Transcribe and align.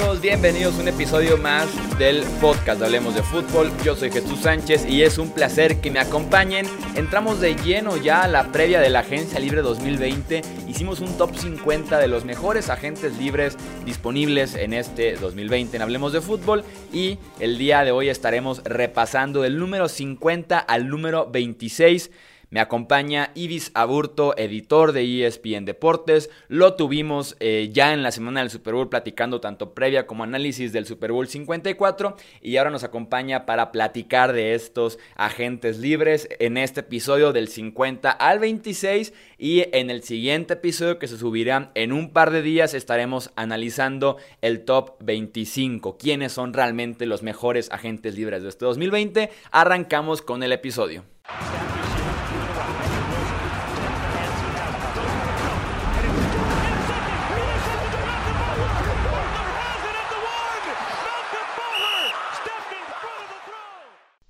amigos? 0.00 0.20
Bienvenidos 0.20 0.78
a 0.78 0.80
un 0.80 0.88
episodio 0.88 1.36
más 1.36 1.68
del 1.98 2.22
podcast 2.40 2.80
Hablemos 2.80 3.14
de 3.14 3.22
Fútbol. 3.22 3.70
Yo 3.84 3.94
soy 3.94 4.10
Jesús 4.10 4.40
Sánchez 4.40 4.86
y 4.88 5.02
es 5.02 5.18
un 5.18 5.30
placer 5.30 5.80
que 5.80 5.90
me 5.90 5.98
acompañen. 5.98 6.66
Entramos 6.94 7.40
de 7.40 7.54
lleno 7.56 7.96
ya 7.96 8.22
a 8.22 8.28
la 8.28 8.50
previa 8.50 8.80
de 8.80 8.88
la 8.88 9.00
Agencia 9.00 9.38
Libre 9.38 9.60
2020. 9.60 10.42
Hicimos 10.68 11.00
un 11.00 11.16
top 11.18 11.36
50 11.36 11.98
de 11.98 12.08
los 12.08 12.24
mejores 12.24 12.70
agentes 12.70 13.18
libres 13.18 13.56
disponibles 13.84 14.54
en 14.54 14.72
este 14.72 15.16
2020 15.16 15.76
en 15.76 15.82
Hablemos 15.82 16.12
de 16.12 16.22
Fútbol 16.22 16.64
y 16.92 17.18
el 17.38 17.58
día 17.58 17.84
de 17.84 17.90
hoy 17.90 18.08
estaremos 18.08 18.62
repasando 18.64 19.42
del 19.42 19.58
número 19.58 19.88
50 19.88 20.58
al 20.58 20.88
número 20.88 21.28
26 21.30 22.10
me 22.50 22.60
acompaña 22.60 23.30
Ibis 23.34 23.70
Aburto, 23.74 24.36
editor 24.36 24.92
de 24.92 25.24
ESPN 25.24 25.64
Deportes. 25.64 26.30
Lo 26.48 26.74
tuvimos 26.74 27.36
eh, 27.38 27.70
ya 27.72 27.92
en 27.92 28.02
la 28.02 28.10
semana 28.10 28.40
del 28.40 28.50
Super 28.50 28.74
Bowl 28.74 28.88
platicando 28.88 29.40
tanto 29.40 29.72
previa 29.72 30.06
como 30.08 30.24
análisis 30.24 30.72
del 30.72 30.84
Super 30.84 31.12
Bowl 31.12 31.28
54 31.28 32.16
y 32.42 32.56
ahora 32.56 32.70
nos 32.70 32.82
acompaña 32.82 33.46
para 33.46 33.70
platicar 33.70 34.32
de 34.32 34.54
estos 34.54 34.98
agentes 35.14 35.78
libres 35.78 36.28
en 36.40 36.56
este 36.56 36.80
episodio 36.80 37.32
del 37.32 37.46
50 37.46 38.10
al 38.10 38.40
26 38.40 39.12
y 39.38 39.64
en 39.72 39.90
el 39.90 40.02
siguiente 40.02 40.54
episodio 40.54 40.98
que 40.98 41.06
se 41.06 41.18
subirá 41.18 41.70
en 41.74 41.92
un 41.92 42.12
par 42.12 42.32
de 42.32 42.42
días 42.42 42.74
estaremos 42.74 43.30
analizando 43.36 44.16
el 44.42 44.64
top 44.64 44.96
25, 45.00 45.96
quiénes 45.98 46.32
son 46.32 46.52
realmente 46.52 47.06
los 47.06 47.22
mejores 47.22 47.70
agentes 47.70 48.16
libres 48.16 48.42
de 48.42 48.48
este 48.48 48.64
2020. 48.64 49.30
Arrancamos 49.52 50.20
con 50.20 50.42
el 50.42 50.52
episodio. 50.52 51.04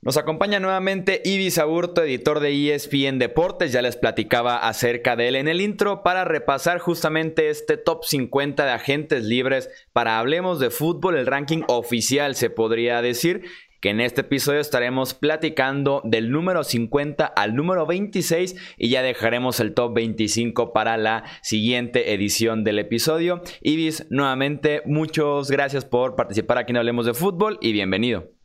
Nos 0.03 0.17
acompaña 0.17 0.61
nuevamente 0.61 1.20
Ibis 1.27 1.59
Aburto, 1.59 2.03
editor 2.03 2.41
de 2.41 2.75
ESPN 2.75 3.19
Deportes. 3.19 3.70
Ya 3.70 3.83
les 3.83 3.97
platicaba 3.97 4.57
acerca 4.57 5.15
de 5.15 5.29
él 5.29 5.37
en 5.37 5.47
el 5.47 5.61
intro 5.61 6.03
para 6.03 6.25
repasar 6.25 6.79
justamente 6.79 7.51
este 7.51 7.77
top 7.77 8.05
50 8.07 8.65
de 8.65 8.70
agentes 8.70 9.25
libres 9.25 9.69
para 9.92 10.19
Hablemos 10.19 10.59
de 10.59 10.70
Fútbol, 10.70 11.19
el 11.19 11.27
ranking 11.27 11.65
oficial 11.69 12.34
se 12.34 12.48
podría 12.48 13.03
decir 13.03 13.42
que 13.83 13.91
en 13.91 14.01
este 14.01 14.23
episodio 14.23 14.61
estaremos 14.61 15.12
platicando 15.12 16.01
del 16.05 16.31
número 16.31 16.64
50 16.64 17.27
al 17.27 17.55
número 17.55 17.85
26 17.85 18.57
y 18.79 18.89
ya 18.89 19.03
dejaremos 19.03 19.61
el 19.61 19.75
top 19.75 19.95
25 19.95 20.73
para 20.73 20.97
la 20.97 21.25
siguiente 21.42 22.14
edición 22.14 22.64
del 22.64 22.79
episodio. 22.79 23.42
Ibis, 23.61 24.07
nuevamente 24.09 24.81
muchas 24.87 25.51
gracias 25.51 25.85
por 25.85 26.17
participar 26.17 26.57
aquí 26.57 26.73
en 26.73 26.79
Hablemos 26.79 27.05
de 27.05 27.12
Fútbol 27.12 27.59
y 27.61 27.73
bienvenido. 27.73 28.39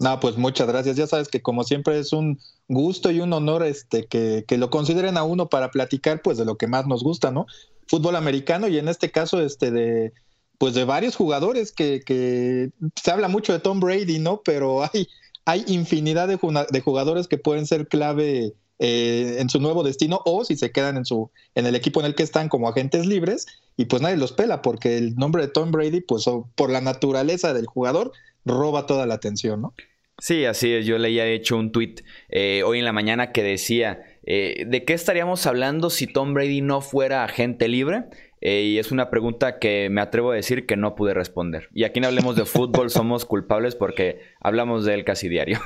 No, 0.00 0.18
pues 0.20 0.36
muchas 0.36 0.66
gracias. 0.66 0.96
Ya 0.96 1.06
sabes 1.06 1.28
que 1.28 1.40
como 1.40 1.64
siempre 1.64 1.98
es 1.98 2.12
un 2.12 2.40
gusto 2.68 3.10
y 3.10 3.20
un 3.20 3.32
honor 3.32 3.62
este 3.62 4.06
que, 4.06 4.44
que, 4.46 4.58
lo 4.58 4.70
consideren 4.70 5.16
a 5.16 5.22
uno 5.22 5.48
para 5.48 5.70
platicar 5.70 6.20
pues 6.22 6.36
de 6.36 6.44
lo 6.44 6.56
que 6.56 6.66
más 6.66 6.86
nos 6.86 7.02
gusta, 7.02 7.30
¿no? 7.30 7.46
Fútbol 7.86 8.16
americano 8.16 8.68
y 8.68 8.78
en 8.78 8.88
este 8.88 9.10
caso 9.10 9.40
este 9.40 9.70
de 9.70 10.12
pues 10.58 10.74
de 10.74 10.84
varios 10.84 11.16
jugadores 11.16 11.72
que, 11.72 12.00
que 12.04 12.70
se 12.96 13.10
habla 13.10 13.28
mucho 13.28 13.52
de 13.52 13.58
Tom 13.60 13.80
Brady, 13.80 14.18
¿no? 14.18 14.42
Pero 14.44 14.82
hay, 14.92 15.08
hay 15.44 15.64
infinidad 15.66 16.28
de, 16.28 16.80
jugadores 16.80 17.28
que 17.28 17.38
pueden 17.38 17.66
ser 17.66 17.88
clave 17.88 18.54
eh, 18.78 19.36
en 19.38 19.48
su 19.50 19.60
nuevo 19.60 19.82
destino 19.82 20.20
o 20.24 20.44
si 20.44 20.56
se 20.56 20.72
quedan 20.72 20.96
en 20.96 21.04
su 21.04 21.30
en 21.54 21.66
el 21.66 21.76
equipo 21.76 22.00
en 22.00 22.06
el 22.06 22.14
que 22.14 22.24
están 22.24 22.48
como 22.48 22.68
agentes 22.68 23.06
libres 23.06 23.46
y 23.76 23.84
pues 23.84 24.02
nadie 24.02 24.16
los 24.16 24.32
pela 24.32 24.62
porque 24.62 24.98
el 24.98 25.14
nombre 25.14 25.42
de 25.42 25.48
Tom 25.48 25.70
Brady 25.70 26.00
pues 26.00 26.24
por 26.56 26.70
la 26.70 26.80
naturaleza 26.80 27.54
del 27.54 27.66
jugador 27.66 28.12
roba 28.44 28.86
toda 28.86 29.06
la 29.06 29.14
atención, 29.14 29.62
¿no? 29.62 29.74
Sí, 30.18 30.44
así 30.44 30.72
es. 30.72 30.86
Yo 30.86 30.98
leía 30.98 31.24
de 31.24 31.34
hecho 31.34 31.56
un 31.56 31.72
tweet 31.72 31.96
eh, 32.28 32.62
hoy 32.64 32.78
en 32.78 32.84
la 32.84 32.92
mañana 32.92 33.32
que 33.32 33.42
decía 33.42 34.00
eh, 34.26 34.64
¿de 34.66 34.84
qué 34.84 34.94
estaríamos 34.94 35.46
hablando 35.46 35.90
si 35.90 36.06
Tom 36.06 36.34
Brady 36.34 36.62
no 36.62 36.80
fuera 36.80 37.24
agente 37.24 37.68
libre? 37.68 38.04
Eh, 38.40 38.62
y 38.62 38.78
es 38.78 38.90
una 38.90 39.10
pregunta 39.10 39.58
que 39.58 39.88
me 39.90 40.00
atrevo 40.00 40.32
a 40.32 40.34
decir 40.34 40.66
que 40.66 40.76
no 40.76 40.94
pude 40.94 41.14
responder. 41.14 41.68
Y 41.72 41.84
aquí 41.84 42.00
no 42.00 42.08
hablemos 42.08 42.36
de 42.36 42.44
fútbol, 42.44 42.90
somos 42.90 43.24
culpables 43.24 43.74
porque 43.74 44.20
hablamos 44.40 44.84
de 44.84 44.94
él 44.94 45.04
casi 45.04 45.28
diario. 45.28 45.60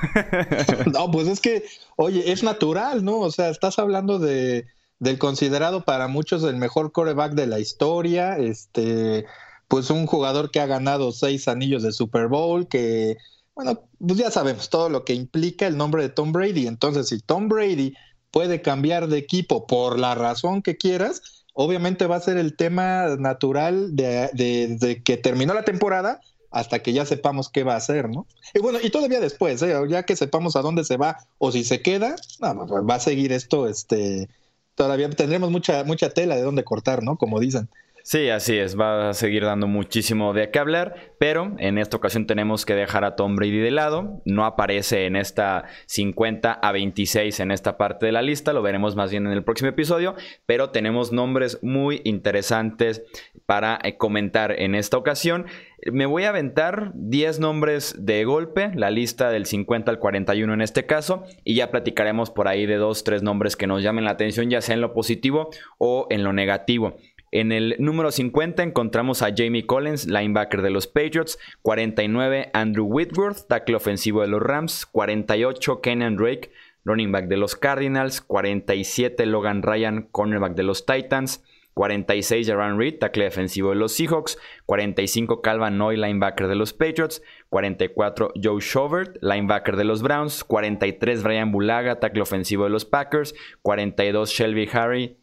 no, 0.93 1.11
pues 1.11 1.29
es 1.29 1.41
que, 1.41 1.65
oye, 1.97 2.33
es 2.33 2.43
natural, 2.43 3.05
¿no? 3.05 3.19
O 3.21 3.31
sea, 3.31 3.49
estás 3.49 3.79
hablando 3.79 4.19
de 4.19 4.67
del 5.01 5.17
considerado 5.17 5.85
para 5.85 6.09
muchos 6.09 6.43
el 6.43 6.57
mejor 6.57 6.91
coreback 6.91 7.35
de 7.35 7.47
la 7.47 7.61
historia, 7.61 8.37
este, 8.37 9.27
pues 9.69 9.91
un 9.91 10.07
jugador 10.07 10.51
que 10.51 10.59
ha 10.59 10.67
ganado 10.67 11.13
seis 11.13 11.47
anillos 11.47 11.85
de 11.85 11.93
Super 11.93 12.27
Bowl, 12.27 12.67
que, 12.67 13.17
bueno, 13.59 13.83
pues 13.99 14.17
ya 14.17 14.31
sabemos 14.31 14.71
todo 14.71 14.89
lo 14.89 15.05
que 15.05 15.15
implica 15.15 15.67
el 15.67 15.77
nombre 15.77 16.01
de 16.05 16.11
Tom 16.11 16.31
Brady. 16.31 16.69
Entonces, 16.69 17.09
si 17.09 17.19
Tom 17.19 17.49
Brady 17.49 17.93
puede 18.31 18.63
cambiar 18.63 19.09
de 19.09 19.19
equipo 19.19 19.67
por 19.67 19.99
la 19.99 20.15
razón 20.15 20.63
que 20.63 20.77
quieras, 20.77 21.45
obviamente 21.55 22.07
va 22.07 22.15
a 22.15 22.21
ser 22.21 22.37
el 22.37 22.55
tema 22.55 23.17
natural 23.19 23.97
de, 23.97 25.03
que 25.05 25.17
terminó 25.17 25.55
la 25.55 25.65
temporada 25.65 26.21
hasta 26.53 26.79
que 26.85 26.93
ya 26.93 27.05
sepamos 27.05 27.49
qué 27.49 27.65
va 27.65 27.75
a 27.75 27.79
hacer, 27.79 28.09
¿no? 28.09 28.29
Y 28.55 28.61
bueno, 28.61 28.79
y 28.81 28.91
todavía 28.91 29.19
después, 29.19 29.61
¿eh? 29.63 29.75
ya 29.89 30.05
que 30.05 30.15
sepamos 30.15 30.55
a 30.55 30.63
dónde 30.63 30.85
se 30.85 30.97
va 30.97 31.17
o 31.39 31.51
si 31.51 31.65
se 31.65 31.83
queda, 31.83 32.15
va 32.41 32.95
a 32.95 33.01
seguir 33.01 33.33
esto, 33.33 33.67
este, 33.67 34.29
todavía 34.77 35.11
tendremos 35.11 35.51
mucha, 35.51 35.83
mucha 35.83 36.11
tela 36.11 36.37
de 36.37 36.43
dónde 36.43 36.63
cortar, 36.63 37.03
¿no? 37.03 37.17
Como 37.17 37.41
dicen. 37.41 37.69
Sí, 38.11 38.31
así 38.31 38.57
es, 38.57 38.81
va 38.81 39.11
a 39.11 39.13
seguir 39.13 39.45
dando 39.45 39.67
muchísimo 39.67 40.33
de 40.33 40.51
qué 40.51 40.59
hablar, 40.59 41.13
pero 41.19 41.55
en 41.59 41.77
esta 41.77 41.99
ocasión 41.99 42.27
tenemos 42.27 42.65
que 42.65 42.75
dejar 42.75 43.05
a 43.05 43.17
Tom 43.17 43.37
Brady 43.37 43.59
de 43.59 43.71
lado, 43.71 44.23
no 44.25 44.47
aparece 44.47 45.05
en 45.05 45.15
esta 45.15 45.67
50 45.85 46.55
a 46.55 46.73
26 46.73 47.39
en 47.41 47.51
esta 47.51 47.77
parte 47.77 48.07
de 48.07 48.13
la 48.13 48.23
lista, 48.23 48.55
lo 48.55 48.63
veremos 48.63 48.97
más 48.97 49.11
bien 49.11 49.27
en 49.27 49.35
el 49.35 49.45
próximo 49.45 49.69
episodio, 49.69 50.15
pero 50.47 50.71
tenemos 50.71 51.13
nombres 51.13 51.59
muy 51.61 52.01
interesantes 52.05 53.03
para 53.45 53.79
eh, 53.85 53.99
comentar 53.99 54.59
en 54.59 54.75
esta 54.75 54.97
ocasión. 54.97 55.45
Me 55.93 56.07
voy 56.07 56.25
a 56.25 56.31
aventar 56.31 56.93
10 56.95 57.41
nombres 57.41 57.95
de 57.99 58.25
golpe, 58.25 58.73
la 58.75 58.91
lista 58.91 59.29
del 59.29 59.45
50 59.45 59.91
al 59.91 59.99
41 59.99 60.55
en 60.55 60.63
este 60.63 60.87
caso, 60.87 61.25
y 61.45 61.57
ya 61.57 61.71
platicaremos 61.71 62.31
por 62.31 62.49
ahí 62.49 62.65
de 62.65 62.77
dos, 62.77 63.05
tres 63.05 63.23
nombres 63.23 63.55
que 63.55 63.67
nos 63.67 63.83
llamen 63.83 64.07
la 64.07 64.13
atención, 64.13 64.49
ya 64.49 64.63
sea 64.63 64.77
en 64.77 64.81
lo 64.81 64.95
positivo 64.95 65.51
o 65.77 66.07
en 66.09 66.25
lo 66.25 66.33
negativo. 66.33 66.97
En 67.31 67.53
el 67.53 67.77
número 67.79 68.11
50 68.11 68.63
encontramos 68.63 69.23
a 69.23 69.35
Jamie 69.37 69.67
Collins, 69.67 70.07
linebacker 70.07 70.63
de 70.63 70.71
los 70.71 70.87
Patriots, 70.87 71.39
49 71.63 72.51
Andrew 72.55 72.87
Whitworth, 72.87 73.47
tackle 73.49 73.77
ofensivo 73.77 74.23
de 74.23 74.29
los 74.29 74.41
Rams, 74.41 74.87
48 74.87 75.81
Kenan 75.83 76.17
Drake, 76.17 76.51
running 76.85 77.13
back 77.13 77.27
de 77.27 77.37
los 77.37 77.55
Cardinals, 77.55 78.23
47 78.23 79.27
Logan 79.27 79.63
Ryan, 79.63 80.09
cornerback 80.11 80.55
de 80.55 80.63
los 80.63 80.87
Titans, 80.87 81.45
46 81.75 82.49
Jaron 82.49 82.79
Reed, 82.79 82.99
tackle 82.99 83.25
defensivo 83.25 83.71
de 83.71 83.77
los 83.77 83.93
Seahawks, 83.93 84.39
45 84.67 85.43
Calvin 85.43 85.79
Noy, 85.79 85.97
linebacker 85.97 86.49
de 86.49 86.57
los 86.57 86.73
Patriots, 86.73 87.23
44 87.51 88.33
Joe 88.43 88.61
Shovert, 88.61 89.19
linebacker 89.23 89.77
de 89.77 89.85
los 89.85 90.03
Browns, 90.03 90.43
43 90.43 91.23
Brian 91.23 91.53
Bulaga, 91.53 92.01
tackle 92.01 92.23
ofensivo 92.23 92.65
de 92.65 92.71
los 92.71 92.85
Packers, 92.85 93.35
42 93.63 94.31
Shelby 94.31 94.69
Harry, 94.73 95.19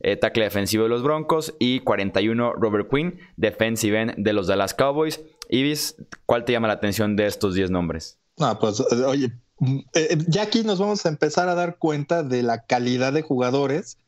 eh, 0.00 0.16
tackle 0.16 0.44
defensivo 0.44 0.84
de 0.84 0.88
los 0.88 1.02
Broncos, 1.02 1.54
y 1.58 1.80
41 1.80 2.54
Robert 2.54 2.88
Quinn, 2.90 3.18
defensive 3.36 4.00
end 4.00 4.14
de 4.16 4.32
los 4.32 4.46
Dallas 4.46 4.74
Cowboys. 4.74 5.20
Ibis, 5.48 5.96
¿cuál 6.26 6.44
te 6.44 6.52
llama 6.52 6.68
la 6.68 6.74
atención 6.74 7.16
de 7.16 7.26
estos 7.26 7.54
10 7.54 7.70
nombres? 7.70 8.18
No, 8.36 8.58
pues 8.58 8.80
oye, 8.80 9.32
mm, 9.58 9.78
eh, 9.78 10.08
eh, 10.10 10.18
ya 10.28 10.42
aquí 10.42 10.62
nos 10.62 10.78
vamos 10.78 11.04
a 11.04 11.08
empezar 11.08 11.48
a 11.48 11.54
dar 11.54 11.78
cuenta 11.78 12.22
de 12.22 12.42
la 12.42 12.64
calidad 12.64 13.12
de 13.12 13.22
jugadores 13.22 13.98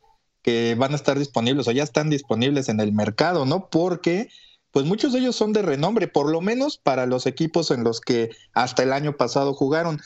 que 0.42 0.74
van 0.78 0.92
a 0.92 0.96
estar 0.96 1.18
disponibles 1.18 1.68
o 1.68 1.72
ya 1.72 1.82
están 1.82 2.08
disponibles 2.08 2.68
en 2.68 2.80
el 2.80 2.92
mercado, 2.92 3.44
¿no? 3.44 3.68
Porque 3.68 4.28
pues 4.70 4.86
muchos 4.86 5.12
de 5.12 5.18
ellos 5.18 5.36
son 5.36 5.52
de 5.52 5.62
renombre, 5.62 6.06
por 6.06 6.30
lo 6.30 6.40
menos 6.40 6.78
para 6.78 7.06
los 7.06 7.26
equipos 7.26 7.70
en 7.70 7.82
los 7.82 8.00
que 8.00 8.30
hasta 8.54 8.82
el 8.82 8.92
año 8.92 9.16
pasado 9.16 9.52
jugaron 9.52 10.00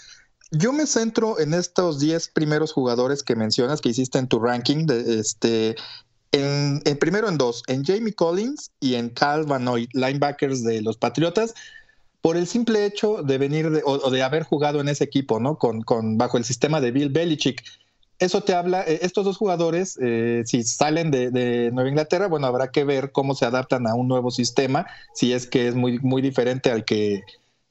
yo 0.56 0.72
me 0.72 0.86
centro 0.86 1.38
en 1.38 1.54
estos 1.54 1.98
10 2.00 2.28
primeros 2.28 2.72
jugadores 2.72 3.22
que 3.22 3.36
mencionas, 3.36 3.80
que 3.80 3.90
hiciste 3.90 4.18
en 4.18 4.28
tu 4.28 4.38
ranking, 4.38 4.86
de, 4.86 5.18
este, 5.20 5.76
en, 6.32 6.80
primero 6.98 7.28
en 7.28 7.38
dos, 7.38 7.62
en 7.66 7.84
Jamie 7.84 8.12
Collins 8.12 8.70
y 8.80 8.94
en 8.94 9.10
Cal 9.10 9.44
Vanoy, 9.44 9.88
linebackers 9.92 10.64
de 10.64 10.82
los 10.82 10.96
Patriotas, 10.96 11.54
por 12.20 12.36
el 12.36 12.46
simple 12.46 12.86
hecho 12.86 13.22
de 13.22 13.38
venir 13.38 13.70
de, 13.70 13.82
o, 13.84 14.10
de 14.10 14.22
haber 14.22 14.44
jugado 14.44 14.80
en 14.80 14.88
ese 14.88 15.04
equipo, 15.04 15.40
¿no? 15.40 15.58
Con, 15.58 15.82
con, 15.82 16.16
bajo 16.16 16.38
el 16.38 16.44
sistema 16.44 16.80
de 16.80 16.90
Bill 16.90 17.10
Belichick. 17.10 17.62
Eso 18.18 18.42
te 18.42 18.54
habla, 18.54 18.82
eh, 18.82 19.00
estos 19.02 19.24
dos 19.24 19.36
jugadores, 19.36 19.98
eh, 20.00 20.42
si 20.46 20.62
salen 20.62 21.10
de, 21.10 21.30
de, 21.30 21.70
Nueva 21.72 21.90
Inglaterra, 21.90 22.28
bueno, 22.28 22.46
habrá 22.46 22.70
que 22.70 22.84
ver 22.84 23.12
cómo 23.12 23.34
se 23.34 23.44
adaptan 23.44 23.86
a 23.86 23.94
un 23.94 24.08
nuevo 24.08 24.30
sistema, 24.30 24.86
si 25.14 25.32
es 25.32 25.46
que 25.46 25.68
es 25.68 25.74
muy, 25.74 25.98
muy 25.98 26.22
diferente 26.22 26.70
al 26.70 26.84
que, 26.84 27.22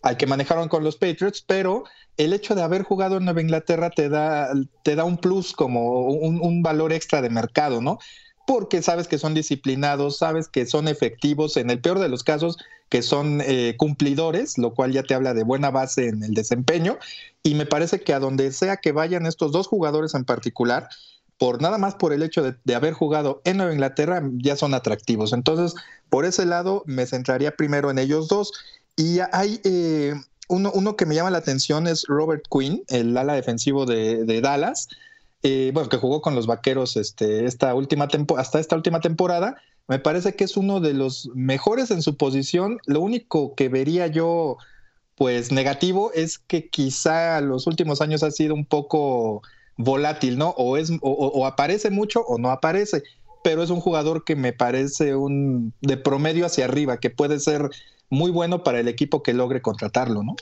al 0.03 0.17
que 0.17 0.27
manejaron 0.27 0.67
con 0.67 0.83
los 0.83 0.97
Patriots, 0.97 1.44
pero 1.45 1.85
el 2.17 2.33
hecho 2.33 2.55
de 2.55 2.61
haber 2.61 2.83
jugado 2.83 3.17
en 3.17 3.25
Nueva 3.25 3.41
Inglaterra 3.41 3.89
te 3.89 4.09
da, 4.09 4.53
te 4.83 4.95
da 4.95 5.05
un 5.05 5.17
plus 5.17 5.53
como 5.53 6.01
un, 6.01 6.61
valor 6.61 6.94
extra 6.94 7.21
de 7.21 7.29
mercado, 7.29 7.81
¿no? 7.81 7.97
Porque 8.45 8.81
sabes 8.81 9.07
que 9.07 9.17
son 9.17 9.33
disciplinados, 9.33 10.17
sabes 10.17 10.50
que 10.50 10.65
son 10.65 10.89
efectivos, 10.89 11.55
en 11.55 11.69
el 11.69 11.79
peor 11.79 12.00
de 12.00 12.09
los 12.09 12.23
casos, 12.23 12.57
que 12.89 13.01
son 13.01 13.41
eh, 13.41 13.75
cumplidores, 13.77 14.57
lo 14.57 14.73
cual 14.73 14.91
ya 14.91 15.03
te 15.03 15.15
habla 15.15 15.33
de 15.33 15.44
buena 15.44 15.71
base 15.71 16.09
en 16.09 16.21
el 16.23 16.33
desempeño. 16.33 17.00
Y 17.41 17.55
me 17.55 17.65
parece 17.65 18.01
que 18.01 18.13
a 18.13 18.19
donde 18.19 18.51
sea 18.51 18.77
que 18.77 18.91
vayan 18.91 19.25
estos 19.25 19.53
dos 19.53 19.67
jugadores 19.67 20.13
en 20.13 20.25
particular, 20.25 20.89
por 21.38 21.61
nada 21.61 21.77
más 21.77 21.95
por 21.95 22.13
el 22.13 22.23
hecho 22.23 22.44
de, 22.44 22.75
haber 22.75 22.94
jugado 22.94 23.41
en 23.45 23.57
Nueva 23.57 23.73
Inglaterra, 23.73 24.21
ya 24.35 24.55
son 24.55 24.73
atractivos. 24.73 25.33
Entonces, 25.33 25.75
por 26.09 26.25
ese 26.25 26.45
lado, 26.45 26.83
me 26.85 27.05
centraría 27.05 27.55
primero 27.55 27.89
en 27.89 28.00
ellos 28.00 28.27
dos. 28.27 28.51
Y 28.95 29.19
hay 29.31 29.59
eh, 29.63 30.13
uno, 30.47 30.71
uno, 30.73 30.95
que 30.95 31.05
me 31.05 31.15
llama 31.15 31.31
la 31.31 31.39
atención, 31.39 31.87
es 31.87 32.05
Robert 32.07 32.45
Quinn, 32.49 32.83
el 32.89 33.17
ala 33.17 33.33
defensivo 33.33 33.85
de, 33.85 34.41
Dallas, 34.41 34.87
eh, 35.41 35.71
bueno, 35.73 35.89
que 35.89 35.97
jugó 35.97 36.21
con 36.21 36.35
los 36.35 36.47
vaqueros 36.47 36.95
este, 36.95 37.45
esta 37.45 37.73
última 37.75 38.07
hasta 38.37 38.59
esta 38.59 38.75
última 38.75 38.99
temporada. 38.99 39.57
Me 39.87 39.99
parece 39.99 40.35
que 40.35 40.45
es 40.45 40.55
uno 40.55 40.79
de 40.79 40.93
los 40.93 41.29
mejores 41.33 41.91
en 41.91 42.01
su 42.01 42.15
posición. 42.15 42.79
Lo 42.85 43.01
único 43.01 43.53
que 43.55 43.67
vería 43.67 44.07
yo, 44.07 44.57
pues 45.15 45.51
negativo, 45.51 46.11
es 46.13 46.39
que 46.39 46.69
quizá 46.69 47.41
los 47.41 47.67
últimos 47.67 47.99
años 47.99 48.23
ha 48.23 48.31
sido 48.31 48.53
un 48.53 48.65
poco 48.65 49.41
volátil, 49.75 50.37
¿no? 50.37 50.49
O, 50.51 50.77
es, 50.77 50.91
o, 51.01 51.45
aparece 51.45 51.89
mucho 51.89 52.21
o 52.21 52.37
no 52.37 52.51
aparece, 52.51 53.03
pero 53.43 53.63
es 53.63 53.69
un 53.69 53.81
jugador 53.81 54.23
que 54.23 54.35
me 54.35 54.53
parece 54.53 55.15
un 55.15 55.73
de 55.81 55.97
promedio 55.97 56.45
hacia 56.45 56.65
arriba, 56.65 56.99
que 56.99 57.09
puede 57.09 57.39
ser 57.39 57.69
muy 58.13 58.31
bueno 58.31 58.63
para 58.63 58.80
el 58.80 58.88
equipo 58.88 59.24
que 59.24 59.33
logre 59.33 59.62
contratarlo, 59.62 60.24
¿no? 60.24 60.36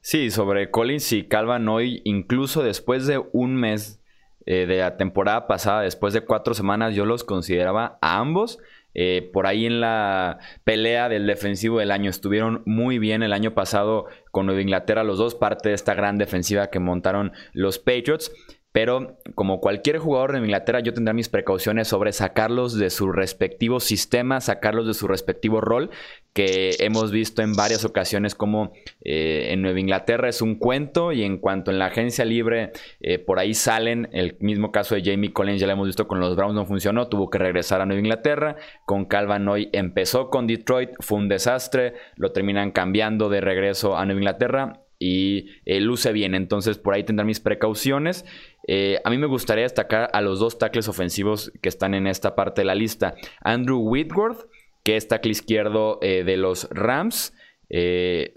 Sí, 0.00 0.30
sobre 0.30 0.70
Collins 0.70 1.12
y 1.12 1.24
Calvin 1.24 1.68
hoy, 1.68 2.02
incluso 2.04 2.62
después 2.62 3.06
de 3.06 3.22
un 3.32 3.56
mes 3.56 4.00
eh, 4.46 4.66
de 4.66 4.78
la 4.78 4.96
temporada 4.96 5.46
pasada, 5.46 5.82
después 5.82 6.12
de 6.12 6.22
cuatro 6.22 6.54
semanas, 6.54 6.94
yo 6.94 7.06
los 7.06 7.24
consideraba 7.24 7.98
a 8.00 8.18
ambos. 8.18 8.58
Eh, 8.96 9.28
por 9.32 9.46
ahí 9.46 9.66
en 9.66 9.80
la 9.80 10.38
pelea 10.62 11.08
del 11.08 11.26
defensivo 11.26 11.80
del 11.80 11.90
año 11.90 12.10
estuvieron 12.10 12.62
muy 12.64 12.98
bien 12.98 13.22
el 13.22 13.32
año 13.32 13.52
pasado 13.52 14.06
con 14.30 14.46
Nueva 14.46 14.60
Inglaterra, 14.60 15.02
los 15.02 15.18
dos, 15.18 15.34
parte 15.34 15.70
de 15.70 15.74
esta 15.74 15.94
gran 15.94 16.16
defensiva 16.16 16.68
que 16.68 16.78
montaron 16.78 17.32
los 17.52 17.78
Patriots. 17.78 18.30
Pero 18.74 19.20
como 19.36 19.60
cualquier 19.60 19.98
jugador 19.98 20.32
de 20.32 20.40
Inglaterra, 20.40 20.80
yo 20.80 20.92
tendré 20.92 21.14
mis 21.14 21.28
precauciones 21.28 21.86
sobre 21.86 22.10
sacarlos 22.10 22.76
de 22.76 22.90
su 22.90 23.12
respectivo 23.12 23.78
sistema, 23.78 24.40
sacarlos 24.40 24.88
de 24.88 24.94
su 24.94 25.06
respectivo 25.06 25.60
rol, 25.60 25.90
que 26.32 26.70
hemos 26.80 27.12
visto 27.12 27.40
en 27.42 27.52
varias 27.52 27.84
ocasiones 27.84 28.34
como 28.34 28.72
eh, 29.04 29.50
en 29.52 29.62
Nueva 29.62 29.78
Inglaterra 29.78 30.28
es 30.28 30.42
un 30.42 30.56
cuento 30.56 31.12
y 31.12 31.22
en 31.22 31.38
cuanto 31.38 31.70
en 31.70 31.78
la 31.78 31.86
agencia 31.86 32.24
libre 32.24 32.72
eh, 33.00 33.20
por 33.20 33.38
ahí 33.38 33.54
salen, 33.54 34.08
el 34.10 34.36
mismo 34.40 34.72
caso 34.72 34.96
de 34.96 35.04
Jamie 35.04 35.32
Collins 35.32 35.60
ya 35.60 35.68
lo 35.68 35.74
hemos 35.74 35.86
visto 35.86 36.08
con 36.08 36.18
los 36.18 36.34
Browns 36.34 36.56
no 36.56 36.66
funcionó, 36.66 37.06
tuvo 37.06 37.30
que 37.30 37.38
regresar 37.38 37.80
a 37.80 37.86
Nueva 37.86 38.00
Inglaterra, 38.00 38.56
con 38.86 39.04
Calvin 39.04 39.46
hoy 39.46 39.70
empezó 39.72 40.30
con 40.30 40.48
Detroit, 40.48 40.90
fue 40.98 41.18
un 41.18 41.28
desastre, 41.28 41.94
lo 42.16 42.32
terminan 42.32 42.72
cambiando 42.72 43.28
de 43.28 43.40
regreso 43.40 43.96
a 43.96 44.04
Nueva 44.04 44.18
Inglaterra 44.18 44.80
y 44.98 45.50
eh, 45.66 45.80
luce 45.80 46.12
bien. 46.12 46.34
Entonces 46.34 46.78
por 46.78 46.94
ahí 46.94 47.04
tendrán 47.04 47.26
mis 47.26 47.40
precauciones. 47.40 48.24
Eh, 48.66 49.00
a 49.04 49.10
mí 49.10 49.18
me 49.18 49.26
gustaría 49.26 49.64
destacar 49.64 50.10
a 50.12 50.20
los 50.20 50.38
dos 50.38 50.58
tackles 50.58 50.88
ofensivos 50.88 51.52
que 51.60 51.68
están 51.68 51.94
en 51.94 52.06
esta 52.06 52.34
parte 52.34 52.62
de 52.62 52.66
la 52.66 52.74
lista. 52.74 53.14
Andrew 53.40 53.78
Whitworth, 53.78 54.46
que 54.82 54.96
es 54.96 55.08
tackle 55.08 55.32
izquierdo 55.32 55.98
eh, 56.02 56.24
de 56.24 56.36
los 56.36 56.68
Rams. 56.70 57.34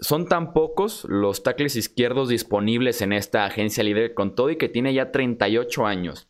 son 0.00 0.26
tan 0.26 0.52
pocos 0.52 1.04
los 1.08 1.42
tackles 1.42 1.76
izquierdos 1.76 2.28
disponibles 2.28 3.02
en 3.02 3.12
esta 3.12 3.44
agencia 3.44 3.84
libre 3.84 4.14
con 4.14 4.34
todo 4.34 4.50
y 4.50 4.56
que 4.56 4.68
tiene 4.68 4.92
ya 4.94 5.12
38 5.12 5.86
años 5.86 6.28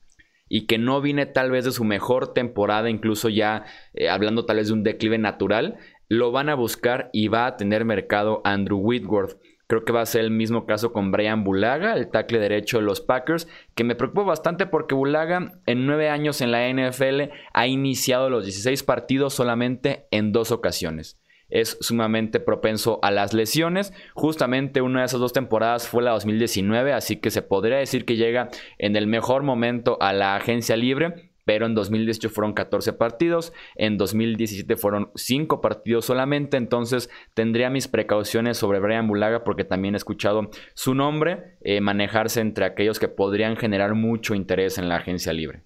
y 0.51 0.67
que 0.67 0.79
no 0.79 1.01
viene 1.01 1.27
tal 1.27 1.51
vez 1.51 1.65
de 1.65 1.73
su 1.73 1.85
mejor 1.85 2.35
temporada, 2.35 2.91
incluso 2.91 3.29
ya 3.29 3.65
hablando 4.11 4.47
tal 4.47 4.57
vez 4.57 4.69
de 4.69 4.75
un 4.75 4.83
declive 4.83 5.19
natural, 5.19 5.79
lo 6.09 6.33
van 6.33 6.49
a 6.49 6.55
buscar 6.55 7.11
y 7.13 7.29
va 7.29 7.47
a 7.47 7.57
tener 7.57 7.85
mercado 7.85 8.41
Andrew 8.45 8.79
Whitworth. 8.79 9.39
Creo 9.69 9.85
que 9.85 9.93
va 9.93 10.01
a 10.01 10.07
ser 10.07 10.23
el 10.23 10.31
mismo 10.31 10.65
caso 10.65 10.95
con 10.95 11.11
Brian 11.11 11.45
Bulaga, 11.45 11.95
el 11.95 12.09
tackle 12.09 12.39
derecho 12.39 12.79
de 12.79 12.85
los 12.85 13.03
Packers, 13.03 13.49
que 13.75 13.85
me 13.85 13.95
preocupa 13.95 14.23
bastante 14.23 14.65
porque 14.65 14.95
Bulaga 14.95 15.61
en 15.67 15.85
nueve 15.85 16.09
años 16.09 16.41
en 16.41 16.53
la 16.53 16.67
NFL 16.73 17.31
ha 17.53 17.67
iniciado 17.67 18.31
los 18.31 18.45
16 18.45 18.83
partidos 18.83 19.35
solamente 19.35 20.07
en 20.11 20.33
dos 20.33 20.53
ocasiones. 20.53 21.21
Es 21.51 21.77
sumamente 21.83 22.41
propenso 22.41 22.99
a 23.03 23.11
las 23.11 23.35
lesiones. 23.35 23.93
Justamente 24.15 24.81
una 24.81 25.01
de 25.01 25.07
esas 25.07 25.21
dos 25.21 25.35
temporadas 25.35 25.87
fue 25.87 26.03
la 26.03 26.13
2019, 26.13 26.95
así 26.95 27.17
que 27.17 27.31
se 27.31 27.43
podría 27.43 27.77
decir 27.77 28.07
que 28.07 28.17
llega 28.17 28.49
en 28.79 28.97
el 28.97 29.07
mejor 29.07 29.43
momento 29.43 29.99
a 30.01 30.15
la 30.15 30.35
agencia 30.35 30.77
libre 30.77 31.28
pero 31.49 31.65
en 31.65 31.75
2018 31.75 32.29
fueron 32.29 32.53
14 32.53 32.93
partidos, 32.93 33.55
en 33.75 33.97
2017 33.97 34.77
fueron 34.77 35.11
5 35.15 35.63
partidos 35.63 36.05
solamente, 36.05 36.59
entonces 36.59 37.09
tendría 37.33 37.71
mis 37.71 37.89
precauciones 37.89 38.59
sobre 38.59 38.81
Brian 38.81 39.09
Bulaga 39.09 39.45
porque 39.45 39.65
también 39.65 39.95
he 39.95 39.97
escuchado 39.97 40.51
su 40.75 40.95
nombre 40.95 41.57
eh, 41.63 41.81
manejarse 41.81 42.43
entre 42.43 42.67
aquellos 42.67 42.99
que 42.99 43.09
podrían 43.09 43.57
generar 43.57 43.95
mucho 43.95 44.35
interés 44.35 44.77
en 44.77 44.91
la 44.91 44.97
agencia 44.97 45.33
libre. 45.33 45.63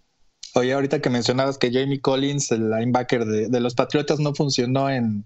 Oye, 0.55 0.73
ahorita 0.73 1.01
que 1.01 1.11
mencionabas 1.11 1.59
que 1.59 1.73
Jamie 1.73 2.01
Collins, 2.01 2.53
el 2.53 2.71
linebacker 2.71 3.25
de 3.25 3.61
los 3.61 3.75
Patriotas, 3.75 4.21
no 4.21 4.37
funcionó 4.37 4.89
en, 4.89 5.25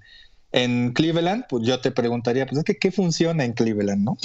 en 0.53 0.93
Cleveland, 0.93 1.45
pues 1.49 1.67
yo 1.67 1.81
te 1.81 1.91
preguntaría, 1.91 2.47
pues 2.47 2.59
es 2.59 2.65
que 2.65 2.77
¿qué 2.77 2.91
funciona 2.91 3.45
en 3.45 3.53
Cleveland, 3.53 4.05
no? 4.05 4.17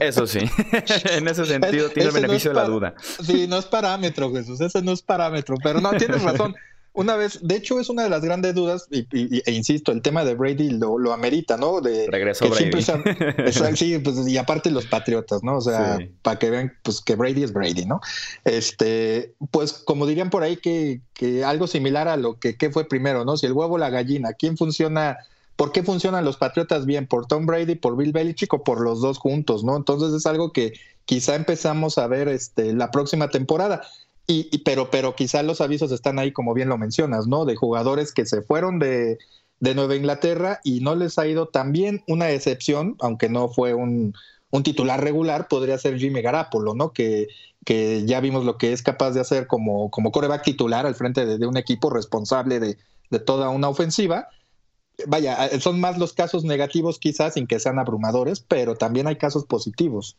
Eso 0.00 0.26
sí, 0.26 0.40
en 1.10 1.28
ese 1.28 1.44
sentido 1.46 1.88
tiene 1.90 2.10
el 2.10 2.14
beneficio 2.14 2.50
de 2.50 2.56
la 2.56 2.64
duda. 2.64 2.94
Sí, 3.22 3.46
no 3.48 3.58
es 3.58 3.64
parámetro, 3.66 4.32
Jesús, 4.32 4.60
ese 4.60 4.82
no 4.82 4.92
es 4.92 5.02
parámetro, 5.02 5.56
pero 5.62 5.80
no, 5.80 5.90
tienes 5.92 6.22
razón. 6.22 6.54
Una 6.94 7.16
vez, 7.16 7.38
de 7.40 7.56
hecho, 7.56 7.80
es 7.80 7.88
una 7.88 8.02
de 8.02 8.10
las 8.10 8.20
grandes 8.20 8.54
dudas, 8.54 8.86
y, 8.90 9.06
e 9.10 9.52
insisto, 9.52 9.92
el 9.92 10.02
tema 10.02 10.26
de 10.26 10.34
Brady 10.34 10.72
lo, 10.72 11.12
amerita, 11.14 11.56
¿no? 11.56 11.80
De 11.80 12.06
Regreso 12.10 12.50
Brady. 12.50 12.82
sí, 13.76 13.98
pues, 13.98 14.28
y 14.28 14.36
aparte 14.36 14.70
los 14.70 14.84
Patriotas, 14.84 15.42
¿no? 15.42 15.56
O 15.56 15.60
sea, 15.62 15.98
para 16.20 16.38
que 16.38 16.50
vean, 16.50 16.74
pues 16.82 17.00
que 17.00 17.16
Brady 17.16 17.44
es 17.44 17.54
Brady, 17.54 17.86
¿no? 17.86 18.02
Este, 18.44 19.32
pues 19.50 19.72
como 19.72 20.06
dirían 20.06 20.28
por 20.28 20.42
ahí 20.42 20.58
que, 20.58 21.00
que 21.14 21.44
algo 21.44 21.66
similar 21.66 22.08
a 22.08 22.18
lo 22.18 22.38
que 22.38 22.56
¿qué 22.56 22.70
fue 22.70 22.86
primero, 22.86 23.24
¿no? 23.24 23.38
Si 23.38 23.46
el 23.46 23.52
huevo 23.52 23.76
o 23.76 23.78
la 23.78 23.88
gallina, 23.88 24.34
¿quién 24.34 24.58
funciona 24.58 25.16
¿Por 25.56 25.72
qué 25.72 25.82
funcionan 25.82 26.24
los 26.24 26.36
Patriotas 26.36 26.86
bien? 26.86 27.06
¿Por 27.06 27.26
Tom 27.26 27.46
Brady, 27.46 27.74
por 27.74 27.96
Bill 27.96 28.12
Belichick 28.12 28.52
o 28.54 28.64
por 28.64 28.80
los 28.80 29.00
dos 29.00 29.18
juntos? 29.18 29.64
¿no? 29.64 29.76
Entonces 29.76 30.12
es 30.12 30.26
algo 30.26 30.52
que 30.52 30.72
quizá 31.04 31.34
empezamos 31.34 31.98
a 31.98 32.06
ver 32.06 32.28
este, 32.28 32.72
la 32.72 32.90
próxima 32.90 33.28
temporada. 33.28 33.82
Y, 34.26 34.58
pero, 34.58 34.90
pero 34.90 35.14
quizá 35.14 35.42
los 35.42 35.60
avisos 35.60 35.92
están 35.92 36.18
ahí, 36.18 36.32
como 36.32 36.54
bien 36.54 36.68
lo 36.68 36.78
mencionas, 36.78 37.26
¿no? 37.26 37.44
De 37.44 37.56
jugadores 37.56 38.12
que 38.12 38.24
se 38.24 38.40
fueron 38.40 38.78
de, 38.78 39.18
Nueva 39.60 39.94
Inglaterra 39.94 40.60
y 40.64 40.80
no 40.80 40.94
les 40.94 41.18
ha 41.18 41.26
ido 41.26 41.48
tan 41.48 41.72
bien. 41.72 42.02
Una 42.08 42.30
excepción, 42.30 42.96
aunque 43.00 43.28
no 43.28 43.48
fue 43.48 43.74
un, 43.74 44.14
titular 44.64 45.02
regular, 45.02 45.48
podría 45.48 45.78
ser 45.78 45.98
Jimmy 45.98 46.22
Garapolo, 46.22 46.74
¿no? 46.74 46.92
Que, 46.92 47.28
que 47.64 48.04
ya 48.06 48.20
vimos 48.20 48.44
lo 48.44 48.58
que 48.58 48.72
es 48.72 48.82
capaz 48.82 49.10
de 49.10 49.20
hacer 49.20 49.46
como, 49.46 49.90
como 49.90 50.12
coreback 50.12 50.44
titular 50.44 50.86
al 50.86 50.94
frente 50.94 51.26
de, 51.26 51.46
un 51.46 51.56
equipo 51.56 51.90
responsable 51.90 52.60
de, 52.60 52.78
de 53.10 53.18
toda 53.18 53.50
una 53.50 53.68
ofensiva 53.68 54.28
vaya, 55.06 55.48
son 55.60 55.80
más 55.80 55.98
los 55.98 56.12
casos 56.12 56.44
negativos 56.44 56.98
quizás 56.98 57.34
sin 57.34 57.46
que 57.46 57.60
sean 57.60 57.78
abrumadores, 57.78 58.40
pero 58.40 58.74
también 58.74 59.06
hay 59.06 59.16
casos 59.16 59.44
positivos. 59.44 60.16